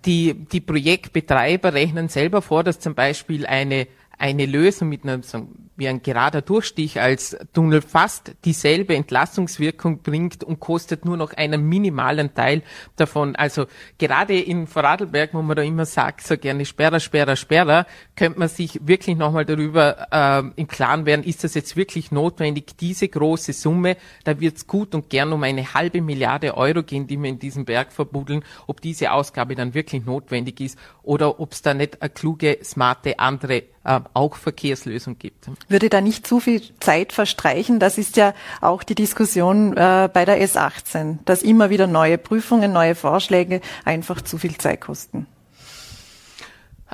die, 0.06 0.34
die 0.34 0.62
Projektbetreiber 0.62 1.74
rechnen 1.74 2.10
selber 2.10 2.44
vor, 2.44 2.64
dass 2.64 2.80
zum 2.80 2.94
Beispiel 2.94 3.48
eine 3.48 3.88
eine 4.18 4.46
Lösung 4.46 4.90
mit 4.90 5.04
einem, 5.04 5.24
so 5.24 5.48
wie 5.78 5.88
ein 5.88 6.02
gerader 6.02 6.42
Durchstich 6.42 7.02
als 7.02 7.38
Tunnel 7.54 7.82
fast 7.82 8.34
dieselbe 8.46 8.96
Entlastungswirkung 8.96 10.00
bringt 10.00 10.44
und 10.44 10.60
kostet 10.60 11.06
nur 11.06 11.18
noch 11.18 11.34
einen 11.34 11.68
minimalen 11.68 12.34
Teil 12.34 12.62
davon. 12.96 13.36
Also 13.36 13.66
gerade 13.98 14.40
in 14.40 14.68
Vorarlberg, 14.68 15.34
wo 15.34 15.42
man 15.42 15.56
da 15.56 15.64
immer 15.64 15.86
sagt, 15.86 16.26
so 16.26 16.38
gerne 16.38 16.66
Sperrer, 16.66 17.00
Sperrer, 17.00 17.36
Sperrer, 17.36 17.86
könnte 18.16 18.40
man 18.40 18.48
sich 18.48 18.80
wirklich 18.88 19.18
nochmal 19.18 19.46
darüber 19.46 20.08
äh, 20.12 20.62
im 20.62 20.68
Klaren 20.68 21.06
werden, 21.06 21.24
ist 21.24 21.44
das 21.44 21.54
jetzt 21.56 21.76
wirklich 21.76 22.12
notwendig, 22.12 22.78
diese 22.80 23.08
große 23.08 23.54
Summe, 23.54 23.98
da 24.24 24.40
wird 24.40 24.58
es 24.58 24.68
gut 24.68 24.96
und 24.96 25.10
gern 25.10 25.34
um 25.34 25.44
eine 25.44 25.74
halbe 25.74 26.02
Milliarde 26.02 26.56
Euro 26.56 26.84
gehen, 26.84 27.08
die 27.08 27.18
wir 27.22 27.30
in 27.30 27.40
diesem 27.40 27.66
Berg 27.66 27.92
verbuddeln, 27.92 28.44
ob 28.68 28.80
diese 28.82 29.12
Ausgabe 29.12 29.56
dann 29.56 29.74
wirklich 29.74 30.06
notwendig 30.06 30.62
ist 30.62 30.80
oder 31.04 31.40
ob 31.40 31.52
es 31.52 31.62
da 31.62 31.74
nicht 31.74 32.02
eine 32.02 32.10
kluge, 32.10 32.60
smarte 32.64 33.20
andere 33.20 33.64
äh, 33.86 34.00
auch 34.14 34.36
Verkehrslösung 34.36 35.18
gibt. 35.18 35.48
Würde 35.68 35.90
da 35.90 36.02
nicht 36.02 36.28
zu 36.28 36.40
viel 36.40 36.62
Zeit 36.80 37.12
verstreichen? 37.14 37.80
Das 37.80 37.98
ist 37.98 38.18
ja 38.18 38.34
auch 38.62 38.84
die 38.84 38.96
Diskussion 38.96 39.76
äh, 39.76 40.10
bei 40.12 40.26
der 40.26 40.42
S18, 40.42 41.20
dass 41.26 41.42
immer 41.42 41.70
wieder 41.70 41.88
neue 41.88 42.18
Prüfungen, 42.18 42.72
neue 42.72 42.96
Vorschläge 42.96 43.62
einfach 43.84 44.22
zu 44.22 44.38
viel 44.38 44.58
Zeit 44.58 44.82
kosten. 44.82 45.26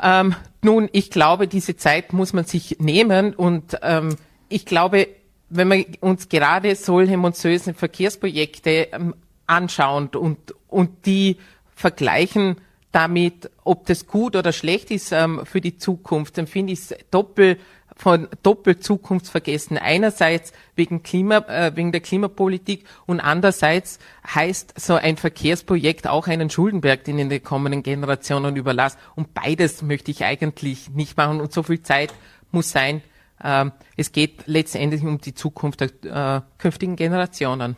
Ähm, 0.02 0.36
nun, 0.62 0.90
ich 0.94 1.12
glaube, 1.12 1.48
diese 1.48 1.76
Zeit 1.76 2.14
muss 2.14 2.34
man 2.34 2.46
sich 2.46 2.78
nehmen 2.80 3.34
und 3.34 3.78
ähm, 3.82 4.16
ich 4.48 4.66
glaube, 4.66 5.08
wenn 5.50 5.70
wir 5.70 5.86
uns 6.00 6.30
gerade 6.30 6.76
solche 6.76 7.18
monströsen 7.18 7.76
Verkehrsprojekte 7.76 8.88
ähm, 8.94 9.16
anschauen 9.48 10.08
und, 10.16 10.56
und 10.68 11.06
die 11.06 11.38
vergleichen 11.76 12.56
damit, 12.92 13.50
ob 13.64 13.86
das 13.86 14.08
gut 14.08 14.36
oder 14.36 14.52
schlecht 14.52 14.92
ist 14.92 15.12
ähm, 15.12 15.42
für 15.46 15.62
die 15.62 15.78
Zukunft, 15.78 16.38
dann 16.38 16.48
finde 16.48 16.74
ich 16.74 16.80
es 16.80 16.96
doppelt 17.10 17.60
von 18.02 18.28
doppelt 18.42 18.84
zukunftsvergessen. 18.84 19.78
Einerseits 19.78 20.54
wegen 20.76 21.04
Klima, 21.04 21.38
äh, 21.48 21.76
wegen 21.76 21.92
der 21.92 22.02
Klimapolitik 22.02 22.84
und 23.06 23.20
andererseits 23.20 24.00
heißt 24.28 24.74
so 24.82 24.96
ein 24.96 25.18
Verkehrsprojekt 25.18 26.08
auch 26.08 26.28
einen 26.28 26.50
Schuldenberg, 26.50 27.04
den 27.04 27.20
in 27.20 27.30
den 27.30 27.44
kommenden 27.44 27.84
Generationen 27.84 28.56
überlasst. 28.56 28.98
Und 29.16 29.36
beides 29.36 29.84
möchte 29.84 30.10
ich 30.10 30.26
eigentlich 30.26 30.90
nicht 30.90 31.16
machen. 31.16 31.40
Und 31.40 31.54
so 31.54 31.62
viel 31.62 31.84
Zeit 31.84 32.12
muss 32.50 32.72
sein. 32.72 33.04
Ähm, 33.44 33.72
es 33.98 34.12
geht 34.12 34.48
letztendlich 34.48 35.04
um 35.04 35.22
die 35.22 35.36
Zukunft 35.36 35.82
der 35.82 36.38
äh, 36.38 36.42
künftigen 36.58 36.96
Generationen. 36.96 37.78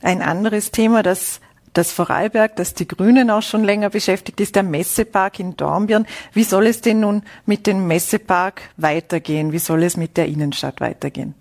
Ein 0.00 0.22
anderes 0.22 0.70
Thema, 0.70 1.02
das 1.02 1.40
das 1.74 1.92
Vorarlberg, 1.92 2.56
das 2.56 2.72
die 2.74 2.88
Grünen 2.88 3.30
auch 3.30 3.42
schon 3.42 3.64
länger 3.64 3.90
beschäftigt, 3.90 4.40
ist 4.40 4.56
der 4.56 4.62
Messepark 4.62 5.38
in 5.38 5.56
Dornbirn. 5.56 6.06
Wie 6.32 6.44
soll 6.44 6.66
es 6.66 6.80
denn 6.80 7.00
nun 7.00 7.22
mit 7.44 7.66
dem 7.66 7.86
Messepark 7.86 8.62
weitergehen? 8.76 9.52
Wie 9.52 9.58
soll 9.58 9.82
es 9.82 9.96
mit 9.96 10.16
der 10.16 10.26
Innenstadt 10.26 10.80
weitergehen? 10.80 11.34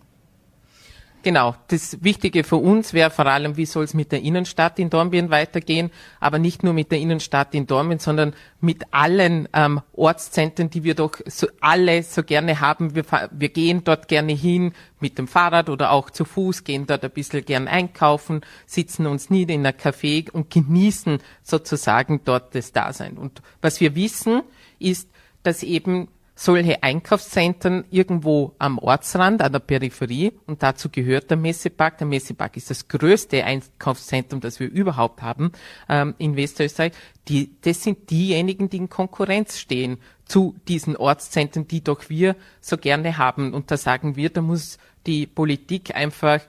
Genau, 1.23 1.55
das 1.69 2.03
Wichtige 2.03 2.43
für 2.43 2.57
uns 2.57 2.91
wäre 2.91 3.09
vor 3.09 3.27
allem, 3.27 3.55
wie 3.55 3.65
soll 3.65 3.85
es 3.85 3.93
mit 3.93 4.11
der 4.11 4.21
Innenstadt 4.21 4.77
in 4.77 4.89
Dornbirn 4.89 5.29
weitergehen, 5.29 5.89
aber 6.19 6.37
nicht 6.37 6.63
nur 6.63 6.73
mit 6.73 6.91
der 6.91 6.99
Innenstadt 6.99 7.55
in 7.55 7.65
Dornbirn, 7.65 7.99
sondern 7.99 8.35
mit 8.59 8.83
allen 8.91 9.47
ähm, 9.53 9.79
Ortszentren, 9.93 10.69
die 10.69 10.83
wir 10.83 10.95
doch 10.95 11.13
so, 11.25 11.47
alle 11.61 12.03
so 12.03 12.23
gerne 12.23 12.59
haben. 12.59 12.93
Wir, 12.93 13.05
wir 13.31 13.47
gehen 13.47 13.85
dort 13.85 14.09
gerne 14.09 14.33
hin 14.33 14.73
mit 14.99 15.17
dem 15.17 15.29
Fahrrad 15.29 15.69
oder 15.69 15.91
auch 15.91 16.09
zu 16.09 16.25
Fuß, 16.25 16.65
gehen 16.65 16.87
dort 16.87 17.05
ein 17.05 17.11
bisschen 17.11 17.45
gern 17.45 17.69
einkaufen, 17.69 18.41
sitzen 18.65 19.07
uns 19.07 19.29
nieder 19.29 19.53
in 19.53 19.61
einer 19.61 19.77
Café 19.77 20.29
und 20.29 20.49
genießen 20.49 21.19
sozusagen 21.41 22.19
dort 22.25 22.53
das 22.53 22.73
Dasein. 22.73 23.17
Und 23.17 23.41
was 23.61 23.79
wir 23.79 23.95
wissen, 23.95 24.41
ist, 24.77 25.09
dass 25.43 25.63
eben 25.63 26.09
solche 26.35 26.81
Einkaufszentren 26.81 27.85
irgendwo 27.91 28.53
am 28.57 28.79
Ortsrand, 28.79 29.41
an 29.41 29.51
der 29.51 29.59
Peripherie 29.59 30.33
und 30.47 30.63
dazu 30.63 30.89
gehört 30.89 31.29
der 31.29 31.37
Messepark. 31.37 31.99
Der 31.99 32.07
Messepark 32.07 32.57
ist 32.57 32.69
das 32.69 32.87
größte 32.87 33.43
Einkaufszentrum, 33.43 34.41
das 34.41 34.59
wir 34.59 34.69
überhaupt 34.69 35.21
haben 35.21 35.51
ähm, 35.89 36.15
in 36.17 36.35
Westösterreich. 36.35 36.93
Die, 37.27 37.51
das 37.61 37.83
sind 37.83 38.09
diejenigen, 38.09 38.69
die 38.69 38.77
in 38.77 38.89
Konkurrenz 38.89 39.59
stehen 39.59 39.97
zu 40.25 40.55
diesen 40.67 40.97
Ortszentren, 40.97 41.67
die 41.67 41.83
doch 41.83 42.09
wir 42.09 42.35
so 42.61 42.77
gerne 42.77 43.17
haben. 43.17 43.53
Und 43.53 43.69
da 43.69 43.77
sagen 43.77 44.15
wir, 44.15 44.29
da 44.29 44.41
muss 44.41 44.79
die 45.05 45.27
Politik 45.27 45.95
einfach 45.95 46.41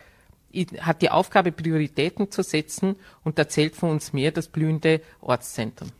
hat 0.80 1.02
die 1.02 1.10
Aufgabe, 1.10 1.50
Prioritäten 1.50 2.30
zu 2.30 2.42
setzen 2.42 2.94
und 3.24 3.38
da 3.40 3.48
zählt 3.48 3.74
von 3.74 3.90
uns 3.90 4.12
mehr 4.12 4.30
das 4.30 4.46
blühende 4.46 5.00
Ortszentrum. 5.20 5.90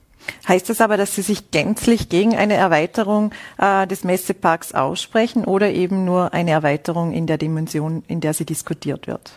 Heißt 0.47 0.69
das 0.69 0.81
aber, 0.81 0.97
dass 0.97 1.15
Sie 1.15 1.23
sich 1.23 1.51
gänzlich 1.51 2.09
gegen 2.09 2.37
eine 2.37 2.55
Erweiterung 2.55 3.33
äh, 3.59 3.87
des 3.87 4.05
Messeparks 4.05 4.73
aussprechen 4.73 5.45
oder 5.45 5.71
eben 5.71 6.05
nur 6.05 6.33
eine 6.33 6.51
Erweiterung 6.51 7.13
in 7.13 7.27
der 7.27 7.39
Dimension, 7.39 8.03
in 8.09 8.21
der 8.21 8.35
sie 8.35 8.45
diskutiert 8.45 9.07
wird? 9.07 9.33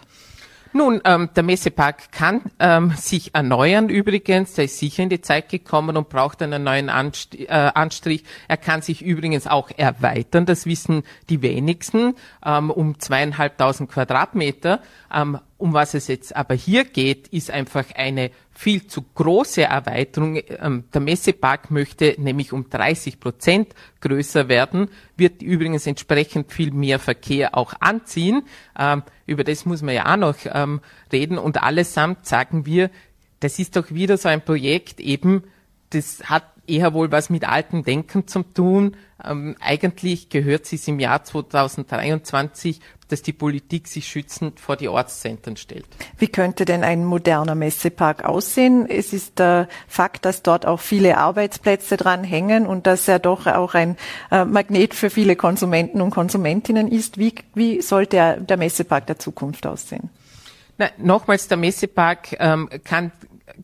Nun, 0.73 1.01
ähm, 1.05 1.29
der 1.35 1.43
Messepark 1.43 2.11
kann 2.11 2.41
ähm, 2.59 2.91
sich 2.91 3.33
erneuern 3.33 3.89
übrigens. 3.89 4.53
Der 4.53 4.65
ist 4.65 4.77
sicher 4.77 5.03
in 5.03 5.09
die 5.09 5.21
Zeit 5.21 5.49
gekommen 5.49 5.97
und 5.97 6.09
braucht 6.09 6.41
einen 6.41 6.63
neuen 6.63 6.89
Anst 6.89 7.35
äh, 7.35 7.47
Anstrich. 7.47 8.23
Er 8.47 8.57
kann 8.57 8.81
sich 8.81 9.01
übrigens 9.01 9.47
auch 9.47 9.71
erweitern. 9.75 10.45
Das 10.45 10.65
wissen 10.65 11.03
die 11.29 11.41
wenigsten 11.41 12.15
ähm, 12.45 12.69
um 12.69 12.99
zweieinhalbtausend 12.99 13.89
Quadratmeter. 13.89 14.81
Ähm, 15.13 15.39
um 15.57 15.73
was 15.73 15.93
es 15.93 16.07
jetzt 16.07 16.35
aber 16.35 16.53
hier 16.53 16.83
geht, 16.85 17.27
ist 17.29 17.49
einfach 17.49 17.85
eine 17.95 18.31
viel 18.51 18.87
zu 18.87 19.03
große 19.15 19.63
Erweiterung. 19.63 20.39
Ähm, 20.47 20.83
der 20.93 21.01
Messepark 21.01 21.71
möchte 21.71 22.15
nämlich 22.17 22.53
um 22.53 22.69
30 22.69 23.19
Prozent 23.19 23.73
größer 24.01 24.49
werden, 24.49 24.89
wird 25.15 25.41
übrigens 25.41 25.87
entsprechend 25.87 26.51
viel 26.51 26.71
mehr 26.71 26.99
Verkehr 26.99 27.57
auch 27.57 27.73
anziehen. 27.79 28.43
Ähm, 28.77 29.03
über 29.25 29.43
das 29.43 29.65
muss 29.65 29.81
man 29.81 29.95
ja 29.95 30.13
auch 30.13 30.17
noch 30.17 30.37
ähm, 30.45 30.81
reden. 31.11 31.37
Und 31.37 31.61
allesamt 31.63 32.25
sagen 32.27 32.65
wir, 32.65 32.91
das 33.39 33.59
ist 33.59 33.75
doch 33.75 33.91
wieder 33.91 34.17
so 34.17 34.29
ein 34.29 34.43
Projekt 34.43 34.99
eben, 34.99 35.43
das 35.89 36.23
hat 36.25 36.43
eher 36.67 36.93
wohl 36.93 37.11
was 37.11 37.29
mit 37.29 37.47
altem 37.47 37.83
Denken 37.83 38.27
zu 38.27 38.43
tun. 38.43 38.97
Ähm, 39.23 39.55
eigentlich 39.59 40.29
gehört 40.29 40.71
es 40.71 40.87
im 40.87 40.99
Jahr 40.99 41.23
2023, 41.23 42.81
dass 43.07 43.21
die 43.21 43.33
Politik 43.33 43.87
sich 43.87 44.07
schützend 44.07 44.59
vor 44.59 44.75
die 44.75 44.87
Ortszentren 44.87 45.57
stellt. 45.57 45.85
Wie 46.17 46.27
könnte 46.27 46.65
denn 46.65 46.83
ein 46.83 47.05
moderner 47.05 47.55
Messepark 47.55 48.25
aussehen? 48.25 48.89
Es 48.89 49.13
ist 49.13 49.39
der 49.39 49.67
Fakt, 49.87 50.25
dass 50.25 50.43
dort 50.43 50.65
auch 50.65 50.79
viele 50.79 51.17
Arbeitsplätze 51.17 51.97
dran 51.97 52.23
hängen 52.23 52.67
und 52.67 52.87
dass 52.87 53.07
er 53.07 53.19
doch 53.19 53.47
auch 53.47 53.73
ein 53.73 53.97
äh, 54.31 54.45
Magnet 54.45 54.93
für 54.93 55.09
viele 55.09 55.35
Konsumenten 55.35 56.01
und 56.01 56.11
Konsumentinnen 56.11 56.87
ist. 56.87 57.17
Wie, 57.17 57.35
wie 57.53 57.81
soll 57.81 58.05
der, 58.05 58.37
der 58.37 58.57
Messepark 58.57 59.07
der 59.07 59.19
Zukunft 59.19 59.65
aussehen? 59.65 60.09
Na, 60.77 60.89
nochmals, 60.97 61.47
der 61.47 61.57
Messepark 61.57 62.35
ähm, 62.39 62.69
kann 62.83 63.11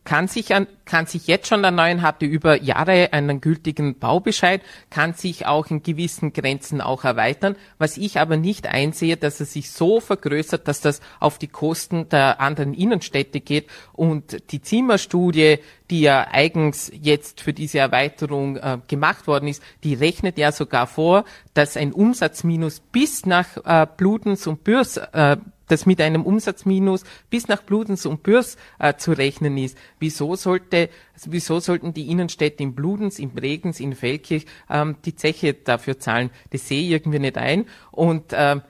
kann 0.04 0.28
sich, 0.28 0.54
an, 0.54 0.66
kann 0.86 1.06
sich 1.06 1.26
jetzt 1.26 1.46
schon 1.46 1.62
erneuern, 1.62 2.02
hatte 2.02 2.24
über 2.24 2.60
Jahre 2.60 3.12
einen 3.12 3.40
gültigen 3.40 3.98
Baubescheid, 3.98 4.62
kann 4.90 5.12
sich 5.12 5.46
auch 5.46 5.66
in 5.66 5.82
gewissen 5.82 6.32
Grenzen 6.32 6.80
auch 6.80 7.04
erweitern. 7.04 7.56
Was 7.78 7.98
ich 7.98 8.18
aber 8.18 8.36
nicht 8.36 8.66
einsehe, 8.66 9.16
dass 9.16 9.40
er 9.40 9.46
sich 9.46 9.70
so 9.70 10.00
vergrößert, 10.00 10.66
dass 10.68 10.80
das 10.80 11.00
auf 11.20 11.38
die 11.38 11.48
Kosten 11.48 12.08
der 12.08 12.40
anderen 12.40 12.72
Innenstädte 12.72 13.40
geht. 13.40 13.68
Und 13.92 14.50
die 14.52 14.62
Zimmerstudie, 14.62 15.58
die 15.90 16.00
ja 16.00 16.28
eigens 16.32 16.90
jetzt 16.94 17.42
für 17.42 17.52
diese 17.52 17.78
Erweiterung 17.78 18.56
äh, 18.56 18.78
gemacht 18.88 19.26
worden 19.26 19.48
ist, 19.48 19.62
die 19.84 19.94
rechnet 19.94 20.38
ja 20.38 20.50
sogar 20.50 20.86
vor, 20.86 21.24
dass 21.52 21.76
ein 21.76 21.92
Umsatzminus 21.92 22.80
bis 22.80 23.26
nach 23.26 23.46
äh, 23.64 23.86
Blutens 23.96 24.46
und 24.46 24.64
Bürs 24.64 24.96
äh, 24.96 25.36
das 25.68 25.86
mit 25.86 26.00
einem 26.00 26.24
Umsatzminus 26.24 27.04
bis 27.30 27.48
nach 27.48 27.62
Bludenz 27.62 28.06
und 28.06 28.22
Bürs 28.22 28.56
äh, 28.78 28.94
zu 28.96 29.12
rechnen 29.12 29.56
ist. 29.56 29.76
Wieso 29.98 30.36
sollte, 30.36 30.90
wieso 31.24 31.60
sollten 31.60 31.94
die 31.94 32.10
Innenstädte 32.10 32.62
in 32.62 32.74
Bludenz, 32.74 33.18
in 33.18 33.30
Bregenz, 33.30 33.80
in 33.80 33.94
Feldkirch 33.94 34.46
ähm, 34.70 34.96
die 35.04 35.14
Zeche 35.14 35.54
dafür 35.54 35.98
zahlen? 35.98 36.30
Das 36.50 36.68
sehe 36.68 36.82
ich 36.82 36.90
irgendwie 36.90 37.18
nicht 37.18 37.38
ein. 37.38 37.66
Und 37.90 38.32
ähm, 38.32 38.62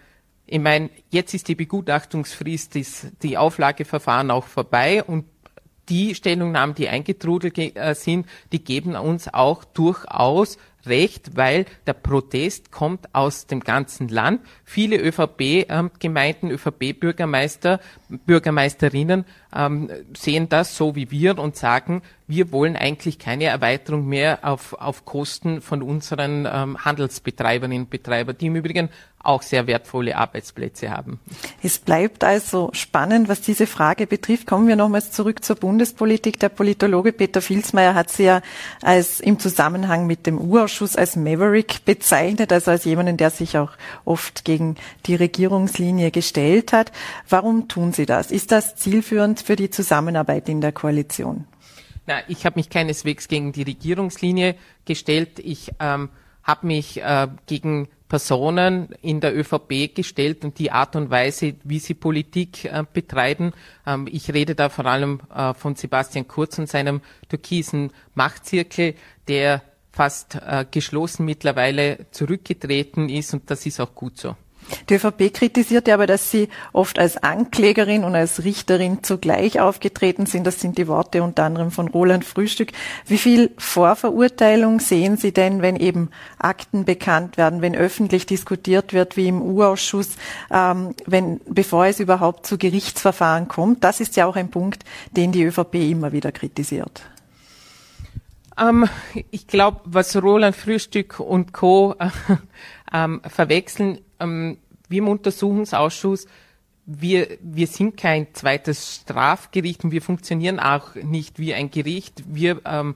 ich 0.46 0.60
meine, 0.60 0.90
jetzt 1.10 1.34
ist 1.34 1.48
die 1.48 1.54
Begutachtungsfrist, 1.54 2.76
ist 2.76 3.12
die 3.22 3.38
Auflageverfahren 3.38 4.30
auch 4.30 4.44
vorbei 4.44 5.02
und 5.02 5.24
die 5.88 6.14
Stellungnahmen, 6.14 6.74
die 6.74 6.88
eingetrudelt 6.88 7.58
äh, 7.58 7.94
sind, 7.94 8.26
die 8.52 8.62
geben 8.62 8.96
uns 8.96 9.32
auch 9.32 9.64
durchaus 9.64 10.58
recht, 10.86 11.36
weil 11.36 11.66
der 11.86 11.94
Protest 11.94 12.70
kommt 12.70 13.14
aus 13.14 13.46
dem 13.46 13.60
ganzen 13.60 14.08
Land. 14.08 14.40
Viele 14.64 14.96
ÖVP-Gemeinden, 14.96 16.50
ÖVP-Bürgermeister, 16.50 17.80
Bürgermeisterinnen 18.08 19.24
ähm, 19.54 19.90
sehen 20.16 20.48
das 20.48 20.76
so 20.76 20.94
wie 20.96 21.10
wir 21.10 21.38
und 21.38 21.56
sagen, 21.56 22.02
wir 22.26 22.52
wollen 22.52 22.76
eigentlich 22.76 23.18
keine 23.18 23.44
Erweiterung 23.44 24.06
mehr 24.06 24.38
auf, 24.42 24.72
auf 24.74 25.04
Kosten 25.04 25.60
von 25.60 25.82
unseren 25.82 26.48
ähm, 26.50 26.84
Handelsbetreiberinnen 26.84 27.82
und 27.82 27.90
Betreibern, 27.90 28.36
die 28.38 28.46
im 28.46 28.56
Übrigen 28.56 28.88
auch 29.24 29.42
sehr 29.42 29.66
wertvolle 29.66 30.16
Arbeitsplätze 30.16 30.90
haben. 30.90 31.18
Es 31.62 31.78
bleibt 31.78 32.24
also 32.24 32.70
spannend, 32.72 33.28
was 33.28 33.40
diese 33.40 33.66
Frage 33.66 34.06
betrifft. 34.06 34.46
Kommen 34.46 34.68
wir 34.68 34.76
nochmals 34.76 35.12
zurück 35.12 35.44
zur 35.44 35.56
Bundespolitik. 35.56 36.38
Der 36.40 36.50
Politologe 36.50 37.12
Peter 37.12 37.40
Filzmeier 37.40 37.94
hat 37.94 38.10
sie 38.10 38.24
ja 38.24 38.42
als 38.82 39.20
im 39.20 39.38
Zusammenhang 39.38 40.06
mit 40.06 40.26
dem 40.26 40.38
U-Ausschuss 40.74 40.96
als 40.96 41.16
Maverick 41.16 41.84
bezeichnet, 41.84 42.52
also 42.52 42.72
als 42.72 42.84
jemanden, 42.84 43.16
der 43.16 43.30
sich 43.30 43.56
auch 43.56 43.72
oft 44.04 44.44
gegen 44.44 44.76
die 45.06 45.14
Regierungslinie 45.14 46.10
gestellt 46.10 46.72
hat. 46.72 46.92
Warum 47.28 47.68
tun 47.68 47.92
Sie 47.92 48.06
das? 48.06 48.30
Ist 48.30 48.50
das 48.50 48.74
zielführend 48.76 49.40
für 49.40 49.56
die 49.56 49.70
Zusammenarbeit 49.70 50.48
in 50.48 50.60
der 50.60 50.72
Koalition? 50.72 51.46
Na, 52.06 52.16
ich 52.28 52.44
habe 52.44 52.58
mich 52.58 52.70
keineswegs 52.70 53.28
gegen 53.28 53.52
die 53.52 53.62
Regierungslinie 53.62 54.56
gestellt. 54.84 55.38
Ich 55.38 55.72
ähm, 55.80 56.10
habe 56.42 56.66
mich 56.66 57.00
äh, 57.00 57.28
gegen 57.46 57.88
Personen 58.08 58.90
in 59.00 59.20
der 59.20 59.34
ÖVP 59.34 59.94
gestellt 59.94 60.44
und 60.44 60.58
die 60.58 60.70
Art 60.70 60.96
und 60.96 61.10
Weise, 61.10 61.54
wie 61.64 61.78
sie 61.78 61.94
Politik 61.94 62.66
äh, 62.66 62.84
betreiben. 62.92 63.52
Ähm, 63.86 64.06
ich 64.10 64.32
rede 64.34 64.54
da 64.54 64.68
vor 64.68 64.86
allem 64.86 65.20
äh, 65.34 65.54
von 65.54 65.76
Sebastian 65.76 66.28
Kurz 66.28 66.58
und 66.58 66.68
seinem 66.68 67.00
türkisen 67.28 67.92
Machtzirkel, 68.14 68.94
der 69.28 69.62
fast 69.94 70.36
äh, 70.36 70.64
geschlossen 70.70 71.24
mittlerweile 71.24 72.06
zurückgetreten 72.10 73.08
ist 73.08 73.32
und 73.32 73.50
das 73.50 73.64
ist 73.66 73.80
auch 73.80 73.94
gut 73.94 74.18
so. 74.18 74.34
Die 74.88 74.94
ÖVP 74.94 75.32
kritisiert 75.32 75.88
ja 75.88 75.94
aber, 75.94 76.06
dass 76.06 76.30
Sie 76.30 76.48
oft 76.72 76.98
als 76.98 77.18
Anklägerin 77.18 78.04
und 78.04 78.14
als 78.14 78.44
Richterin 78.44 79.02
zugleich 79.02 79.60
aufgetreten 79.60 80.26
sind. 80.26 80.46
Das 80.46 80.60
sind 80.60 80.78
die 80.78 80.88
Worte 80.88 81.22
unter 81.22 81.44
anderem 81.44 81.70
von 81.70 81.88
Roland 81.88 82.24
Frühstück. 82.24 82.72
Wie 83.06 83.18
viel 83.18 83.50
Vorverurteilung 83.58 84.80
sehen 84.80 85.16
Sie 85.16 85.32
denn, 85.32 85.62
wenn 85.62 85.76
eben 85.76 86.10
Akten 86.38 86.84
bekannt 86.84 87.36
werden, 87.36 87.60
wenn 87.60 87.74
öffentlich 87.74 88.26
diskutiert 88.26 88.92
wird, 88.92 89.16
wie 89.16 89.28
im 89.28 89.42
U-Ausschuss, 89.42 90.16
ähm, 90.50 90.94
wenn, 91.06 91.40
bevor 91.46 91.86
es 91.86 92.00
überhaupt 92.00 92.46
zu 92.46 92.56
Gerichtsverfahren 92.56 93.48
kommt? 93.48 93.84
Das 93.84 94.00
ist 94.00 94.16
ja 94.16 94.26
auch 94.26 94.36
ein 94.36 94.50
Punkt, 94.50 94.84
den 95.12 95.32
die 95.32 95.44
ÖVP 95.44 95.74
immer 95.74 96.12
wieder 96.12 96.32
kritisiert. 96.32 97.02
Ähm, 98.58 98.88
ich 99.30 99.46
glaube, 99.46 99.80
was 99.84 100.16
Roland 100.16 100.54
Frühstück 100.56 101.20
und 101.20 101.52
Co. 101.52 101.94
Äh, 101.98 102.10
ähm, 102.92 103.20
verwechseln, 103.26 104.00
ähm, 104.20 104.58
wir 104.88 104.98
im 104.98 105.08
Untersuchungsausschuss, 105.08 106.26
wir, 106.86 107.38
wir 107.40 107.66
sind 107.66 107.96
kein 107.96 108.32
zweites 108.34 108.96
Strafgericht 108.96 109.84
und 109.84 109.90
wir 109.90 110.02
funktionieren 110.02 110.60
auch 110.60 110.94
nicht 110.94 111.38
wie 111.38 111.54
ein 111.54 111.70
Gericht. 111.70 112.22
Wir, 112.26 112.60
ähm, 112.66 112.94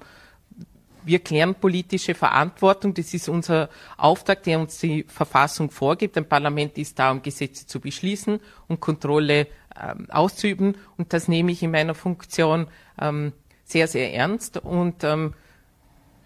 wir 1.04 1.20
klären 1.20 1.54
politische 1.54 2.14
Verantwortung. 2.14 2.92
Das 2.92 3.14
ist 3.14 3.30
unser 3.30 3.70
Auftrag, 3.96 4.42
der 4.42 4.60
uns 4.60 4.78
die 4.78 5.04
Verfassung 5.04 5.70
vorgibt. 5.70 6.18
Ein 6.18 6.28
Parlament 6.28 6.76
ist 6.76 6.98
da, 6.98 7.10
um 7.10 7.22
Gesetze 7.22 7.66
zu 7.66 7.80
beschließen 7.80 8.40
und 8.68 8.80
Kontrolle 8.80 9.46
ähm, 9.80 10.06
auszuüben. 10.10 10.76
Und 10.98 11.14
das 11.14 11.26
nehme 11.26 11.52
ich 11.52 11.62
in 11.62 11.70
meiner 11.70 11.94
Funktion 11.94 12.66
ähm, 13.00 13.32
sehr, 13.64 13.88
sehr 13.88 14.12
ernst. 14.12 14.58
Und 14.58 15.02
ähm, 15.02 15.32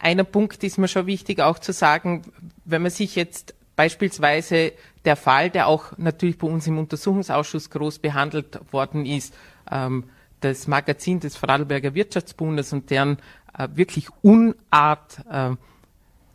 einer 0.02 0.24
Punkt 0.24 0.62
ist 0.64 0.78
mir 0.78 0.88
schon 0.88 1.06
wichtig 1.06 1.40
auch 1.40 1.58
zu 1.58 1.72
sagen, 1.72 2.22
wenn 2.64 2.82
man 2.82 2.90
sich 2.90 3.16
jetzt 3.16 3.54
Beispielsweise 3.74 4.72
der 5.04 5.16
Fall, 5.16 5.48
der 5.48 5.66
auch 5.66 5.96
natürlich 5.96 6.36
bei 6.36 6.46
uns 6.46 6.66
im 6.66 6.78
Untersuchungsausschuss 6.78 7.70
groß 7.70 8.00
behandelt 8.00 8.60
worden 8.70 9.06
ist, 9.06 9.34
ähm, 9.70 10.04
das 10.40 10.66
Magazin 10.66 11.20
des 11.20 11.36
Vorarlberger 11.36 11.94
Wirtschaftsbundes 11.94 12.72
und 12.72 12.90
deren 12.90 13.18
äh, 13.56 13.68
wirklich 13.74 14.08
Unart, 14.20 15.24
äh, 15.30 15.50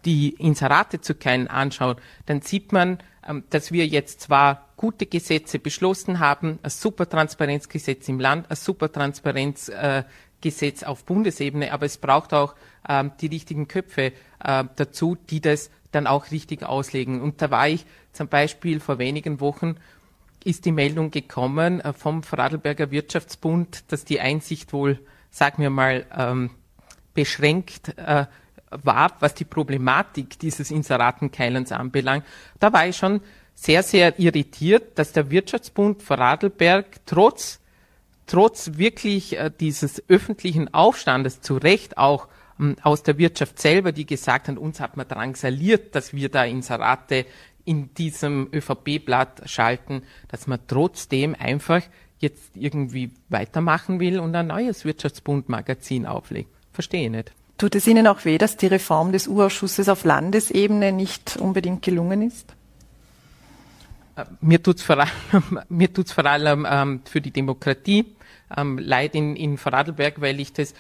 die 0.04 0.30
Inserate 0.30 1.00
zu 1.00 1.14
kennen, 1.14 1.48
anschaut, 1.48 2.02
dann 2.26 2.42
sieht 2.42 2.72
man, 2.72 3.00
ähm, 3.28 3.44
dass 3.52 3.72
wir 3.72 3.86
jetzt 3.86 4.22
zwar 4.22 4.70
gute 4.76 5.06
Gesetze 5.06 5.60
beschlossen 5.60 6.20
haben, 6.20 6.58
ein 6.64 6.70
Supertransparenzgesetz 6.70 8.08
im 8.08 8.20
Land, 8.20 8.50
ein 8.50 8.56
Supertransparenzgesetz 8.56 9.70
äh, 9.70 10.04
auf 10.86 11.04
Bundesebene, 11.04 11.72
aber 11.74 11.86
es 11.86 11.98
braucht 11.98 12.34
auch 12.34 12.56
ähm, 12.88 13.12
die 13.22 13.28
richtigen 13.28 13.68
Köpfe 13.68 14.14
äh, 14.44 14.64
dazu, 14.76 15.18
die 15.30 15.42
das 15.42 15.70
dann 15.92 16.08
auch 16.08 16.32
richtig 16.32 16.64
auslegen. 16.64 17.22
Und 17.22 17.42
da 17.42 17.52
war 17.52 17.68
ich 17.68 17.86
zum 18.14 18.28
Beispiel 18.28 18.80
vor 18.80 19.00
wenigen 19.00 19.40
Wochen 19.40 19.76
ist 20.44 20.66
die 20.66 20.72
Meldung 20.72 21.12
gekommen 21.12 21.82
äh, 21.82 21.94
vom 21.94 22.24
Vorarlberger 22.24 22.92
Wirtschaftsbund, 22.92 23.92
dass 23.92 24.06
die 24.06 24.20
Einsicht 24.20 24.72
wohl, 24.72 25.00
sagen 25.30 25.62
wir 25.62 25.70
mal, 25.70 26.06
ähm, 26.16 26.52
beschränkt 27.14 27.98
äh, 27.98 28.26
war, 28.70 29.12
was 29.20 29.34
die 29.34 29.46
Problematik 29.46 30.40
dieses 30.40 30.72
Inseratenkeilens 30.72 31.72
anbelangt. 31.72 32.26
Da 32.60 32.72
war 32.72 32.88
ich 32.88 32.98
schon 32.98 33.22
sehr, 33.56 33.82
sehr 33.82 34.20
irritiert, 34.20 34.98
dass 35.00 35.14
der 35.14 35.32
Wirtschaftsbund 35.32 36.04
Vorarlberg 36.04 36.86
trotz, 37.06 37.60
trotz 38.28 38.78
wirklich 38.78 39.38
äh, 39.38 39.52
dieses 39.60 40.04
öffentlichen 40.08 40.74
Aufstandes 40.74 41.42
zu 41.42 41.56
Recht 41.58 41.98
auch 41.98 42.28
ähm, 42.60 42.76
aus 42.84 43.04
der 43.04 43.18
Wirtschaft 43.18 43.60
selber, 43.60 43.92
die 43.92 44.06
gesagt 44.06 44.48
haben, 44.48 44.58
uns 44.58 44.80
hat 44.80 44.98
man 44.98 45.08
drangsaliert, 45.08 45.96
dass 45.96 46.14
wir 46.14 46.30
da 46.30 46.44
Inserate 46.46 47.26
in 47.66 47.94
diesem 47.96 48.50
ÖVP-Blatt 48.54 49.50
schalten, 49.50 50.04
dass 50.30 50.48
man 50.48 50.60
trotzdem 50.68 51.36
einfach 51.38 51.82
jetzt 52.20 52.56
irgendwie 52.56 53.12
weitermachen 53.30 54.00
will 54.00 54.20
und 54.20 54.36
ein 54.36 54.48
neues 54.48 54.86
Wirtschaftsbund-Magazin 54.86 56.06
auflegt. 56.06 56.50
Verstehe 56.72 57.06
ich 57.06 57.12
nicht. 57.12 57.32
Tut 57.58 57.76
es 57.76 57.88
Ihnen 57.88 58.08
auch 58.08 58.24
weh, 58.24 58.38
dass 58.38 58.56
die 58.56 58.68
Reform 58.68 59.12
des 59.12 59.28
U-Ausschusses 59.28 59.90
auf 59.90 60.04
Landesebene 60.06 60.92
nicht 60.92 61.38
unbedingt 61.38 61.82
gelungen 61.82 62.22
ist? 62.22 62.56
Äh, 64.16 64.26
mir 64.42 64.62
tut's 64.62 64.84
vor 64.84 65.00
allem, 65.00 65.60
mir 65.70 65.92
tut's 65.92 66.12
vor 66.12 66.26
allem 66.26 66.68
ähm, 66.70 67.02
für 67.06 67.22
die 67.22 67.32
Demokratie 67.32 68.17
ähm, 68.56 68.78
leid 68.78 69.16
in, 69.16 69.36
in 69.36 69.58
Vorarlberg, 69.58 70.22
weil 70.22 70.40
ich 70.40 70.54
das 70.54 70.74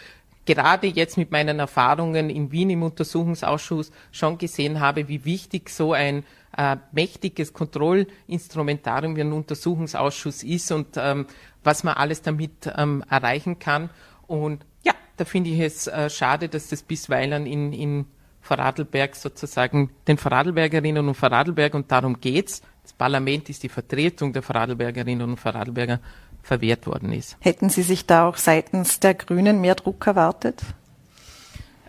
gerade 0.45 0.87
jetzt 0.87 1.17
mit 1.17 1.31
meinen 1.31 1.59
Erfahrungen 1.59 2.29
in 2.29 2.51
Wien 2.51 2.69
im 2.69 2.83
Untersuchungsausschuss 2.83 3.91
schon 4.11 4.37
gesehen 4.37 4.79
habe, 4.79 5.07
wie 5.07 5.25
wichtig 5.25 5.69
so 5.69 5.93
ein 5.93 6.23
äh, 6.57 6.77
mächtiges 6.91 7.53
Kontrollinstrumentarium 7.53 9.15
wie 9.15 9.21
ein 9.21 9.33
Untersuchungsausschuss 9.33 10.43
ist 10.43 10.71
und 10.71 10.95
ähm, 10.95 11.27
was 11.63 11.83
man 11.83 11.95
alles 11.95 12.21
damit 12.21 12.71
ähm, 12.75 13.03
erreichen 13.09 13.59
kann. 13.59 13.89
Und 14.25 14.65
ja, 14.83 14.93
da 15.17 15.25
finde 15.25 15.49
ich 15.49 15.59
es 15.59 15.87
äh, 15.87 16.09
schade, 16.09 16.49
dass 16.49 16.69
das 16.69 16.81
bisweilen 16.81 17.45
in, 17.45 17.73
in 17.73 18.05
Vorarlberg 18.41 19.15
sozusagen 19.15 19.91
den 20.07 20.17
Vorarlbergerinnen 20.17 21.07
und 21.07 21.15
Vorarlberg 21.15 21.73
und 21.73 21.91
darum 21.91 22.21
geht's. 22.21 22.61
Parlament 22.97 23.49
ist 23.49 23.63
die 23.63 23.69
Vertretung 23.69 24.33
der 24.33 24.41
Vorarlbergerinnen 24.41 25.29
und 25.29 25.37
Vorarlberger 25.37 25.99
verwehrt 26.41 26.87
worden 26.87 27.13
ist. 27.13 27.37
Hätten 27.39 27.69
Sie 27.69 27.83
sich 27.83 28.05
da 28.05 28.27
auch 28.27 28.37
seitens 28.37 28.99
der 28.99 29.13
Grünen 29.13 29.61
mehr 29.61 29.75
Druck 29.75 30.07
erwartet? 30.07 30.61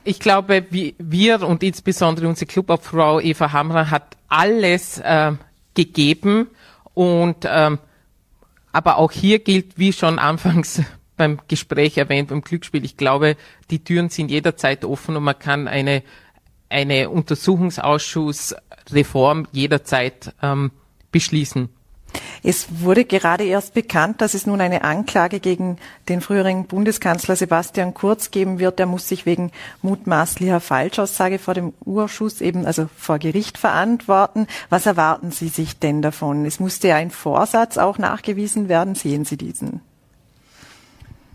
Ich 0.04 0.20
glaube, 0.20 0.66
wir 0.70 1.46
und 1.46 1.62
insbesondere 1.62 2.28
unsere 2.28 2.46
Clubobfrau 2.46 3.20
Eva 3.20 3.52
Hammer 3.52 3.90
hat 3.90 4.16
alles 4.28 4.98
äh, 4.98 5.32
gegeben 5.74 6.48
und 6.94 7.44
ähm, 7.44 7.78
aber 8.72 8.96
auch 8.98 9.12
hier 9.12 9.38
gilt, 9.38 9.78
wie 9.78 9.92
schon 9.92 10.18
anfangs 10.18 10.82
beim 11.16 11.38
Gespräch 11.48 11.96
erwähnt, 11.98 12.30
beim 12.30 12.40
Glücksspiel. 12.42 12.84
Ich 12.84 12.96
glaube, 12.96 13.36
die 13.70 13.84
Türen 13.84 14.08
sind 14.08 14.30
jederzeit 14.30 14.84
offen 14.84 15.16
und 15.16 15.24
man 15.24 15.38
kann 15.38 15.68
eine, 15.68 16.02
eine 16.68 17.10
Untersuchungsausschussreform 17.10 19.46
jederzeit 19.52 20.34
ähm, 20.42 20.72
beschließen. 21.12 21.68
Es 22.42 22.80
wurde 22.80 23.04
gerade 23.04 23.44
erst 23.44 23.74
bekannt, 23.74 24.20
dass 24.20 24.34
es 24.34 24.46
nun 24.46 24.60
eine 24.60 24.82
Anklage 24.82 25.40
gegen 25.40 25.76
den 26.08 26.20
früheren 26.20 26.66
Bundeskanzler 26.66 27.36
Sebastian 27.36 27.94
Kurz 27.94 28.30
geben 28.30 28.58
wird. 28.58 28.80
Er 28.80 28.86
muss 28.86 29.08
sich 29.08 29.26
wegen 29.26 29.50
mutmaßlicher 29.82 30.60
Falschaussage 30.60 31.38
vor 31.38 31.54
dem 31.54 31.72
Urschuss 31.84 32.40
eben, 32.40 32.64
also 32.64 32.88
vor 32.96 33.18
Gericht 33.18 33.58
verantworten. 33.58 34.46
Was 34.70 34.86
erwarten 34.86 35.32
Sie 35.32 35.48
sich 35.48 35.78
denn 35.78 36.00
davon? 36.00 36.46
Es 36.46 36.60
musste 36.60 36.88
ja 36.88 36.96
ein 36.96 37.10
Vorsatz 37.10 37.76
auch 37.76 37.98
nachgewiesen 37.98 38.68
werden. 38.68 38.94
Sehen 38.94 39.24
Sie 39.24 39.36
diesen? 39.36 39.80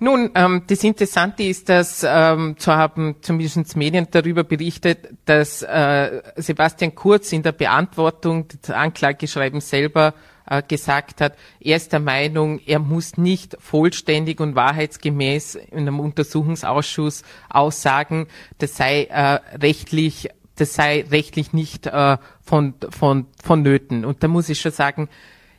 Nun, 0.04 0.32
ähm, 0.36 0.64
das 0.68 0.84
Interessante 0.84 1.44
ist, 1.44 1.70
dass 1.70 2.06
ähm, 2.06 2.58
zu 2.58 2.74
haben 2.74 3.16
zumindest 3.22 3.78
Medien 3.78 4.06
darüber 4.12 4.44
berichtet, 4.44 5.08
dass 5.24 5.62
äh, 5.62 6.22
Sebastian 6.36 6.94
Kurz 6.94 7.32
in 7.32 7.42
der 7.42 7.54
Beantwortung 7.54 8.50
des 8.50 8.70
Anklageschreibens 8.70 9.70
selber 9.70 10.14
äh, 10.46 10.62
gesagt 10.62 11.22
hat, 11.22 11.38
er 11.62 11.78
ist 11.78 11.94
der 11.94 12.02
Meinung, 12.02 12.60
er 12.66 12.80
muss 12.80 13.16
nicht 13.16 13.56
vollständig 13.62 14.42
und 14.42 14.56
wahrheitsgemäß 14.56 15.56
in 15.56 15.88
einem 15.88 16.02
Untersuchungsausschuss 16.02 17.24
aussagen, 17.50 18.28
das 18.58 18.76
sei 18.76 19.06
äh, 19.06 19.40
rechtlich 19.62 20.28
das 20.58 20.74
sei 20.74 21.06
rechtlich 21.10 21.54
nicht 21.54 21.88
äh, 21.88 22.18
von, 22.42 22.74
von, 22.90 23.28
vonnöten. 23.42 24.04
Und 24.04 24.22
da 24.22 24.28
muss 24.28 24.50
ich 24.50 24.60
schon 24.60 24.74
sagen, 24.74 25.08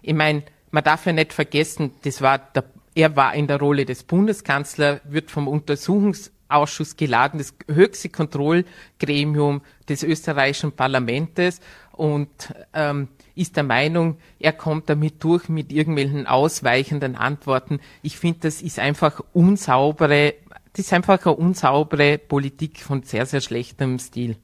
ich 0.02 0.14
meine, 0.14 0.42
man 0.70 0.84
darf 0.84 1.06
ja 1.06 1.12
nicht 1.12 1.32
vergessen, 1.32 1.92
das 2.02 2.20
war 2.20 2.38
der, 2.38 2.64
er 2.94 3.16
war 3.16 3.34
in 3.34 3.46
der 3.46 3.58
Rolle 3.58 3.84
des 3.84 4.04
Bundeskanzlers, 4.04 5.00
wird 5.04 5.30
vom 5.30 5.48
Untersuchungsausschuss 5.48 6.96
geladen, 6.96 7.38
das 7.38 7.54
höchste 7.68 8.08
Kontrollgremium 8.08 9.62
des 9.88 10.02
österreichischen 10.02 10.72
Parlamentes 10.72 11.60
und 11.92 12.28
ähm, 12.72 13.08
ist 13.34 13.56
der 13.56 13.64
Meinung, 13.64 14.16
er 14.38 14.52
kommt 14.52 14.88
damit 14.88 15.22
durch 15.24 15.48
mit 15.48 15.72
irgendwelchen 15.72 16.26
ausweichenden 16.26 17.16
Antworten. 17.16 17.80
Ich 18.02 18.16
finde, 18.16 18.40
das 18.42 18.62
ist 18.62 18.78
einfach 18.78 19.20
unsaubere, 19.32 20.34
das 20.72 20.86
ist 20.86 20.92
einfach 20.92 21.24
eine 21.24 21.34
unsaubere 21.34 22.18
Politik 22.18 22.80
von 22.80 23.02
sehr, 23.02 23.26
sehr 23.26 23.40
schlechtem 23.40 23.98
Stil. 23.98 24.36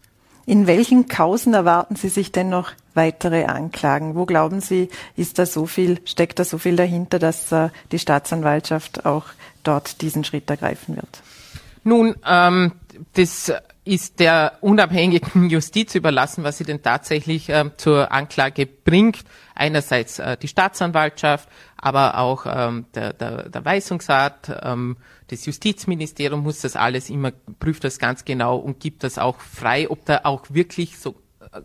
In 0.46 0.66
welchen 0.66 1.06
Kausen 1.06 1.54
erwarten 1.54 1.94
Sie 1.94 2.08
sich 2.08 2.32
denn 2.32 2.48
noch 2.48 2.72
weitere 3.00 3.44
Anklagen? 3.46 4.14
Wo 4.14 4.26
glauben 4.26 4.60
Sie, 4.60 4.90
ist 5.16 5.38
da 5.38 5.46
so 5.46 5.66
viel, 5.66 6.00
steckt 6.04 6.38
da 6.38 6.44
so 6.44 6.58
viel 6.58 6.76
dahinter, 6.76 7.18
dass 7.18 7.50
äh, 7.50 7.70
die 7.92 7.98
Staatsanwaltschaft 7.98 9.06
auch 9.06 9.24
dort 9.62 10.02
diesen 10.02 10.22
Schritt 10.24 10.50
ergreifen 10.50 10.96
wird? 10.96 11.22
Nun, 11.82 12.14
ähm, 12.26 12.72
das 13.14 13.52
ist 13.84 14.20
der 14.20 14.58
unabhängigen 14.60 15.48
Justiz 15.50 15.94
überlassen, 15.94 16.44
was 16.44 16.58
sie 16.58 16.64
denn 16.64 16.82
tatsächlich 16.82 17.48
äh, 17.48 17.70
zur 17.78 18.12
Anklage 18.12 18.66
bringt. 18.66 19.24
Einerseits 19.54 20.18
äh, 20.18 20.36
die 20.36 20.48
Staatsanwaltschaft, 20.48 21.48
aber 21.78 22.18
auch 22.18 22.44
ähm, 22.46 22.84
der, 22.94 23.14
der, 23.14 23.48
der 23.48 23.64
Weisungsrat, 23.64 24.60
ähm, 24.62 24.98
das 25.28 25.46
Justizministerium 25.46 26.42
muss 26.42 26.60
das 26.60 26.76
alles 26.76 27.08
immer, 27.08 27.32
prüft 27.58 27.84
das 27.84 27.98
ganz 27.98 28.26
genau 28.26 28.56
und 28.56 28.80
gibt 28.80 29.04
das 29.04 29.16
auch 29.16 29.40
frei, 29.40 29.88
ob 29.88 30.04
da 30.04 30.20
auch 30.24 30.44
wirklich 30.50 30.98
so 30.98 31.14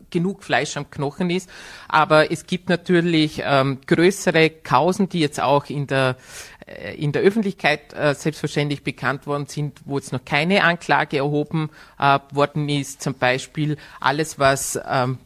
genug 0.10 0.44
Fleisch 0.44 0.78
am 0.78 0.90
Knochen 0.90 1.30
ist. 1.30 1.50
Aber 1.88 2.32
es 2.32 2.48
gibt 2.48 2.70
natürlich 2.70 3.42
ähm, 3.44 3.80
größere 3.86 4.50
Kausen, 4.50 5.10
die 5.10 5.20
jetzt 5.20 5.40
auch 5.42 5.66
in 5.66 5.88
der 5.88 6.18
äh, 6.66 6.96
in 6.96 7.12
der 7.12 7.22
Öffentlichkeit 7.22 7.94
äh, 7.94 8.16
selbstverständlich 8.16 8.84
bekannt 8.84 9.28
worden 9.28 9.46
sind, 9.48 9.82
wo 9.86 9.98
jetzt 9.98 10.12
noch 10.12 10.26
keine 10.26 10.64
Anklage 10.64 11.18
erhoben 11.18 11.70
äh, 12.00 12.20
worden 12.32 12.68
ist. 12.70 13.02
Zum 13.02 13.14
Beispiel 13.14 13.78
alles, 14.00 14.40
was 14.40 14.80
ähm, 14.88 15.20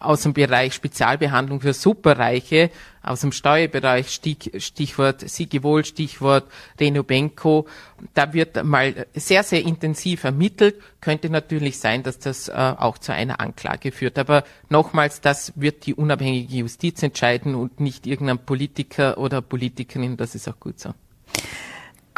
aus 0.00 0.22
dem 0.22 0.32
Bereich 0.32 0.74
Spezialbehandlung 0.74 1.60
für 1.60 1.72
Superreiche, 1.72 2.70
aus 3.02 3.22
dem 3.22 3.32
Steuerbereich, 3.32 4.10
Stich, 4.10 4.50
Stichwort 4.58 5.28
Siegewohl, 5.28 5.84
Stichwort 5.84 6.44
Renobenko, 6.78 7.66
da 8.14 8.32
wird 8.32 8.62
mal 8.64 9.06
sehr, 9.14 9.42
sehr 9.42 9.62
intensiv 9.62 10.24
ermittelt. 10.24 10.76
Könnte 11.00 11.30
natürlich 11.30 11.78
sein, 11.78 12.02
dass 12.02 12.18
das 12.18 12.48
äh, 12.48 12.52
auch 12.52 12.98
zu 12.98 13.12
einer 13.12 13.40
Anklage 13.40 13.92
führt. 13.92 14.18
Aber 14.18 14.44
nochmals, 14.68 15.20
das 15.20 15.52
wird 15.56 15.86
die 15.86 15.94
unabhängige 15.94 16.56
Justiz 16.56 17.02
entscheiden 17.02 17.54
und 17.54 17.80
nicht 17.80 18.06
irgendein 18.06 18.38
Politiker 18.38 19.18
oder 19.18 19.40
Politikerin. 19.40 20.16
Das 20.16 20.34
ist 20.34 20.48
auch 20.48 20.60
gut 20.60 20.78
so. 20.78 20.94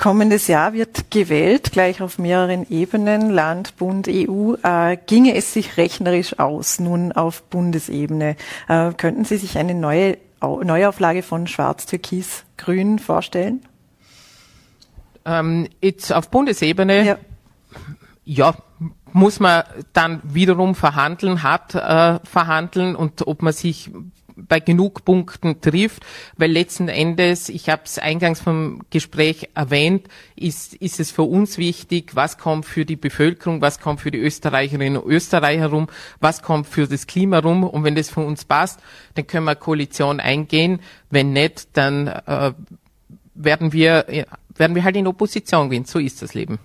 Kommendes 0.03 0.49
Jahr 0.49 0.73
wird 0.73 1.13
gewählt, 1.13 1.71
gleich 1.71 2.03
auf 2.03 2.19
mehreren 2.19 2.69
Ebenen, 2.69 3.31
Land, 3.31 3.77
Bund, 3.77 4.09
EU. 4.09 4.55
Äh, 4.61 4.97
ginge 5.07 5.37
es 5.37 5.53
sich 5.53 5.77
rechnerisch 5.77 6.41
aus, 6.41 6.81
nun 6.81 7.13
auf 7.13 7.45
Bundesebene? 7.45 8.35
Äh, 8.67 8.95
könnten 8.95 9.25
Sie 9.25 9.37
sich 9.37 9.59
eine 9.59 9.77
neue 9.77 10.19
Neuauflage 10.41 11.23
von 11.23 11.47
Schwarz-Türkis-Grün 11.47 12.99
vorstellen? 12.99 13.65
Ähm, 15.25 15.69
jetzt 15.81 16.13
auf 16.13 16.31
Bundesebene, 16.31 17.07
ja. 17.07 17.19
ja. 18.25 18.55
muss 19.13 19.39
man 19.39 19.63
dann 19.93 20.21
wiederum 20.25 20.75
verhandeln, 20.75 21.45
hart 21.45 21.77
äh, 21.77 22.19
verhandeln 22.25 22.97
und 22.97 23.25
ob 23.29 23.41
man 23.41 23.53
sich 23.53 23.93
bei 24.37 24.61
genug 24.61 25.05
Punkten 25.05 25.61
trifft, 25.61 26.05
weil 26.37 26.51
letzten 26.51 26.89
Endes, 26.89 27.49
ich 27.49 27.69
habe 27.69 27.83
es 27.85 27.99
eingangs 27.99 28.41
vom 28.41 28.81
Gespräch 28.91 29.49
erwähnt, 29.55 30.09
ist, 30.37 30.75
ist 30.75 31.01
es 31.01 31.11
für 31.11 31.23
uns 31.23 31.59
wichtig, 31.59 32.15
was 32.15 32.39
kommt 32.39 32.67
für 32.67 32.85
die 32.85 32.97
Bevölkerung, 32.97 33.61
was 33.61 33.81
kommt 33.81 34.01
für 34.01 34.11
die 34.11 34.19
Österreicherinnen 34.19 35.03
und 35.03 35.11
Österreicher 35.11 35.69
rum, 35.69 35.89
was 36.21 36.43
kommt 36.43 36.67
für 36.67 36.87
das 36.87 37.07
Klima 37.07 37.39
rum. 37.39 37.65
Und 37.65 37.85
wenn 37.85 37.95
das 37.95 38.11
für 38.11 38.21
uns 38.21 38.45
passt, 38.45 38.81
dann 39.15 39.27
können 39.27 39.45
wir 39.45 39.55
Koalition 39.55 40.21
eingehen, 40.21 40.81
wenn 41.11 41.33
nicht, 41.33 41.69
dann 41.75 42.07
äh, 42.09 42.53
werden 43.35 43.73
wir 43.73 44.27
werden 44.57 44.75
wir 44.75 44.85
halt 44.85 44.97
in 44.97 45.07
Opposition 45.07 45.71
gehen, 45.71 45.85
so 45.85 45.99
ist 45.99 46.23
das 46.23 46.35
Leben. 46.35 46.59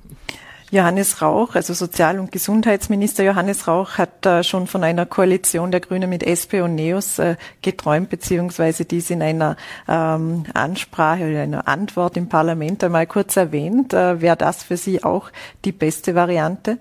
Johannes 0.70 1.22
Rauch, 1.22 1.56
also 1.56 1.74
Sozial- 1.74 2.20
und 2.20 2.32
Gesundheitsminister 2.32 3.24
Johannes 3.24 3.68
Rauch, 3.68 3.98
hat 3.98 4.26
äh, 4.26 4.44
schon 4.44 4.68
von 4.68 4.84
einer 4.84 5.06
Koalition 5.06 5.72
der 5.72 5.80
Grünen 5.80 6.10
mit 6.10 6.24
SP 6.28 6.60
und 6.60 6.76
NEOS 6.76 7.20
äh, 7.20 7.36
geträumt, 7.62 8.10
beziehungsweise 8.10 8.84
dies 8.84 9.10
in 9.10 9.22
einer 9.22 9.56
ähm, 9.88 10.44
Ansprache 10.54 11.30
oder 11.30 11.42
einer 11.42 11.68
Antwort 11.70 12.18
im 12.18 12.28
Parlament 12.28 12.84
einmal 12.84 13.08
kurz 13.08 13.38
erwähnt. 13.38 13.94
Äh, 13.94 14.22
Wäre 14.22 14.36
das 14.36 14.64
für 14.64 14.76
Sie 14.76 15.04
auch 15.04 15.32
die 15.64 15.72
beste 15.72 16.16
Variante? 16.16 16.80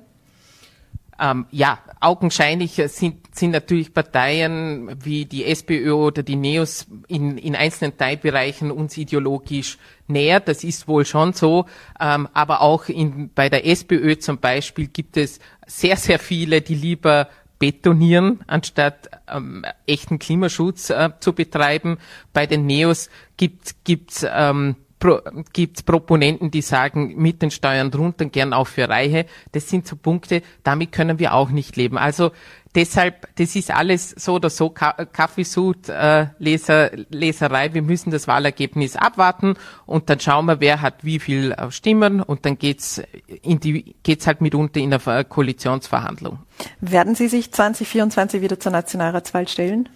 Ähm, 1.19 1.47
ja, 1.51 1.79
augenscheinlich 2.01 2.75
sind, 2.87 3.35
sind 3.35 3.51
natürlich 3.51 3.93
Parteien 3.93 4.97
wie 5.03 5.25
die 5.25 5.45
SPÖ 5.47 5.93
oder 5.93 6.23
die 6.23 6.37
NEOS 6.37 6.87
in, 7.09 7.39
in 7.39 7.57
einzelnen 7.57 7.97
Teilbereichen 7.97 8.71
uns 8.71 8.97
ideologisch 8.97 9.79
näher. 10.07 10.41
Das 10.41 10.65
ist 10.65 10.89
wohl 10.89 11.05
schon 11.05 11.33
so. 11.33 11.67
Ähm, 11.99 12.29
aber 12.33 12.61
auch 12.61 12.89
in, 12.89 13.31
bei 13.35 13.49
der 13.49 13.67
SPÖ 13.67 14.19
zum 14.19 14.39
Beispiel 14.39 14.89
gibt 14.89 15.17
es 15.17 15.41
sehr, 15.67 15.97
sehr 15.97 16.19
viele, 16.19 16.61
die 16.61 16.75
lieber 16.75 17.29
betonieren, 17.59 18.41
anstatt 18.47 19.09
ähm, 19.29 19.65
echten 19.87 20.19
Klimaschutz 20.19 20.91
äh, 20.91 21.11
zu 21.21 21.33
betreiben. 21.33 21.99
Bei 22.33 22.47
den 22.47 22.67
Neos 22.67 23.09
gibt 23.39 23.79
es 23.89 24.27
ähm, 24.29 24.77
Pro, 24.99 25.21
gibt 25.53 25.85
Proponenten, 25.85 26.51
die 26.51 26.63
sagen, 26.63 27.15
mit 27.17 27.43
den 27.43 27.51
Steuern 27.51 27.91
drunter, 27.91 28.25
gern 28.27 28.53
auch 28.53 28.67
für 28.67 28.89
Reiche. 28.89 29.27
Das 29.53 29.69
sind 29.69 29.87
so 29.87 29.97
Punkte, 29.97 30.43
damit 30.63 30.93
können 30.93 31.19
wir 31.19 31.35
auch 31.35 31.51
nicht 31.51 31.77
leben. 31.77 31.99
Also 31.99 32.31
deshalb, 32.75 33.29
das 33.37 33.57
ist 33.57 33.71
alles 33.71 34.11
so 34.11 34.35
oder 34.35 34.49
so 34.49 34.71
Kaffeesud, 34.71 35.89
äh, 35.89 36.27
Leser, 36.39 36.91
Leserei. 37.11 37.75
Wir 37.75 37.83
müssen 37.83 38.11
das 38.11 38.27
Wahlergebnis 38.27 38.97
abwarten 38.97 39.57
und 39.85 40.09
dann 40.09 40.21
schauen 40.21 40.47
wir, 40.47 40.61
wer 40.61 40.81
hat 40.81 41.05
wie 41.05 41.19
viel 41.19 41.53
äh, 41.53 41.71
Stimmen 41.71 42.23
und 42.23 42.47
dann 42.47 42.59
geht's 42.59 43.03
in 43.43 43.61
die, 43.61 43.97
geht's 44.03 44.27
halt 44.27 44.41
mitunter 44.41 44.81
in 44.81 44.91
der 44.91 45.25
Koalitionsverhandlung. 45.25 46.39
Werden 46.81 47.15
Sie 47.15 47.29
sich 47.29 47.53
2024 47.53 48.41
wieder 48.41 48.59
zur 48.59 48.73
Nationalratswahl 48.73 49.47
stellen? 49.49 49.89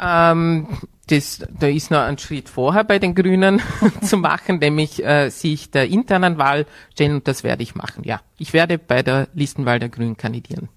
Ähm, 0.00 0.68
das, 1.06 1.40
da 1.58 1.66
ist 1.66 1.90
noch 1.90 2.00
ein 2.00 2.18
Schritt 2.18 2.48
vorher 2.48 2.84
bei 2.84 2.98
den 2.98 3.14
Grünen 3.14 3.60
zu 4.02 4.16
machen, 4.16 4.58
nämlich 4.58 5.04
äh, 5.04 5.28
sich 5.30 5.70
der 5.70 5.88
internen 5.88 6.38
Wahl 6.38 6.66
stellen 6.92 7.16
und 7.16 7.28
das 7.28 7.44
werde 7.44 7.62
ich 7.62 7.74
machen. 7.74 8.04
Ja, 8.04 8.20
ich 8.38 8.52
werde 8.52 8.78
bei 8.78 9.02
der 9.02 9.28
Listenwahl 9.34 9.78
der 9.78 9.88
Grünen 9.88 10.16
kandidieren. 10.16 10.68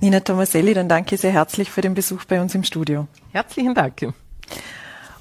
Nina 0.00 0.20
Tomaselli, 0.20 0.74
dann 0.74 0.88
danke 0.88 1.16
sehr 1.16 1.32
herzlich 1.32 1.70
für 1.70 1.80
den 1.80 1.94
Besuch 1.94 2.24
bei 2.24 2.40
uns 2.40 2.54
im 2.54 2.64
Studio. 2.64 3.08
Herzlichen 3.32 3.74
Dank. 3.74 4.12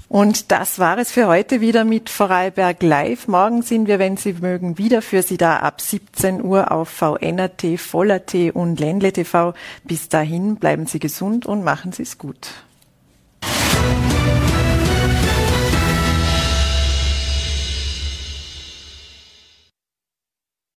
Und 0.09 0.51
das 0.51 0.77
war 0.77 0.99
es 0.99 1.11
für 1.11 1.27
heute 1.27 1.59
wieder 1.59 1.85
mit 1.85 2.09
Vorarlberg 2.09 2.83
Live. 2.83 3.27
Morgen 3.27 3.63
sind 3.63 3.87
wir, 3.87 3.97
wenn 3.97 4.15
Sie 4.15 4.33
mögen, 4.33 4.77
wieder 4.77 5.01
für 5.01 5.23
Sie 5.23 5.37
da 5.37 5.57
ab 5.57 5.81
17 5.81 6.43
Uhr 6.43 6.71
auf 6.71 6.89
VNRT, 6.89 7.79
Voller.t 7.79 8.51
und 8.51 8.79
Ländle 8.79 9.11
TV. 9.11 9.55
Bis 9.85 10.09
dahin 10.09 10.57
bleiben 10.57 10.85
Sie 10.85 10.99
gesund 10.99 11.47
und 11.47 11.63
machen 11.63 11.93
Sie 11.93 12.03
es 12.03 12.19
gut. 12.19 12.51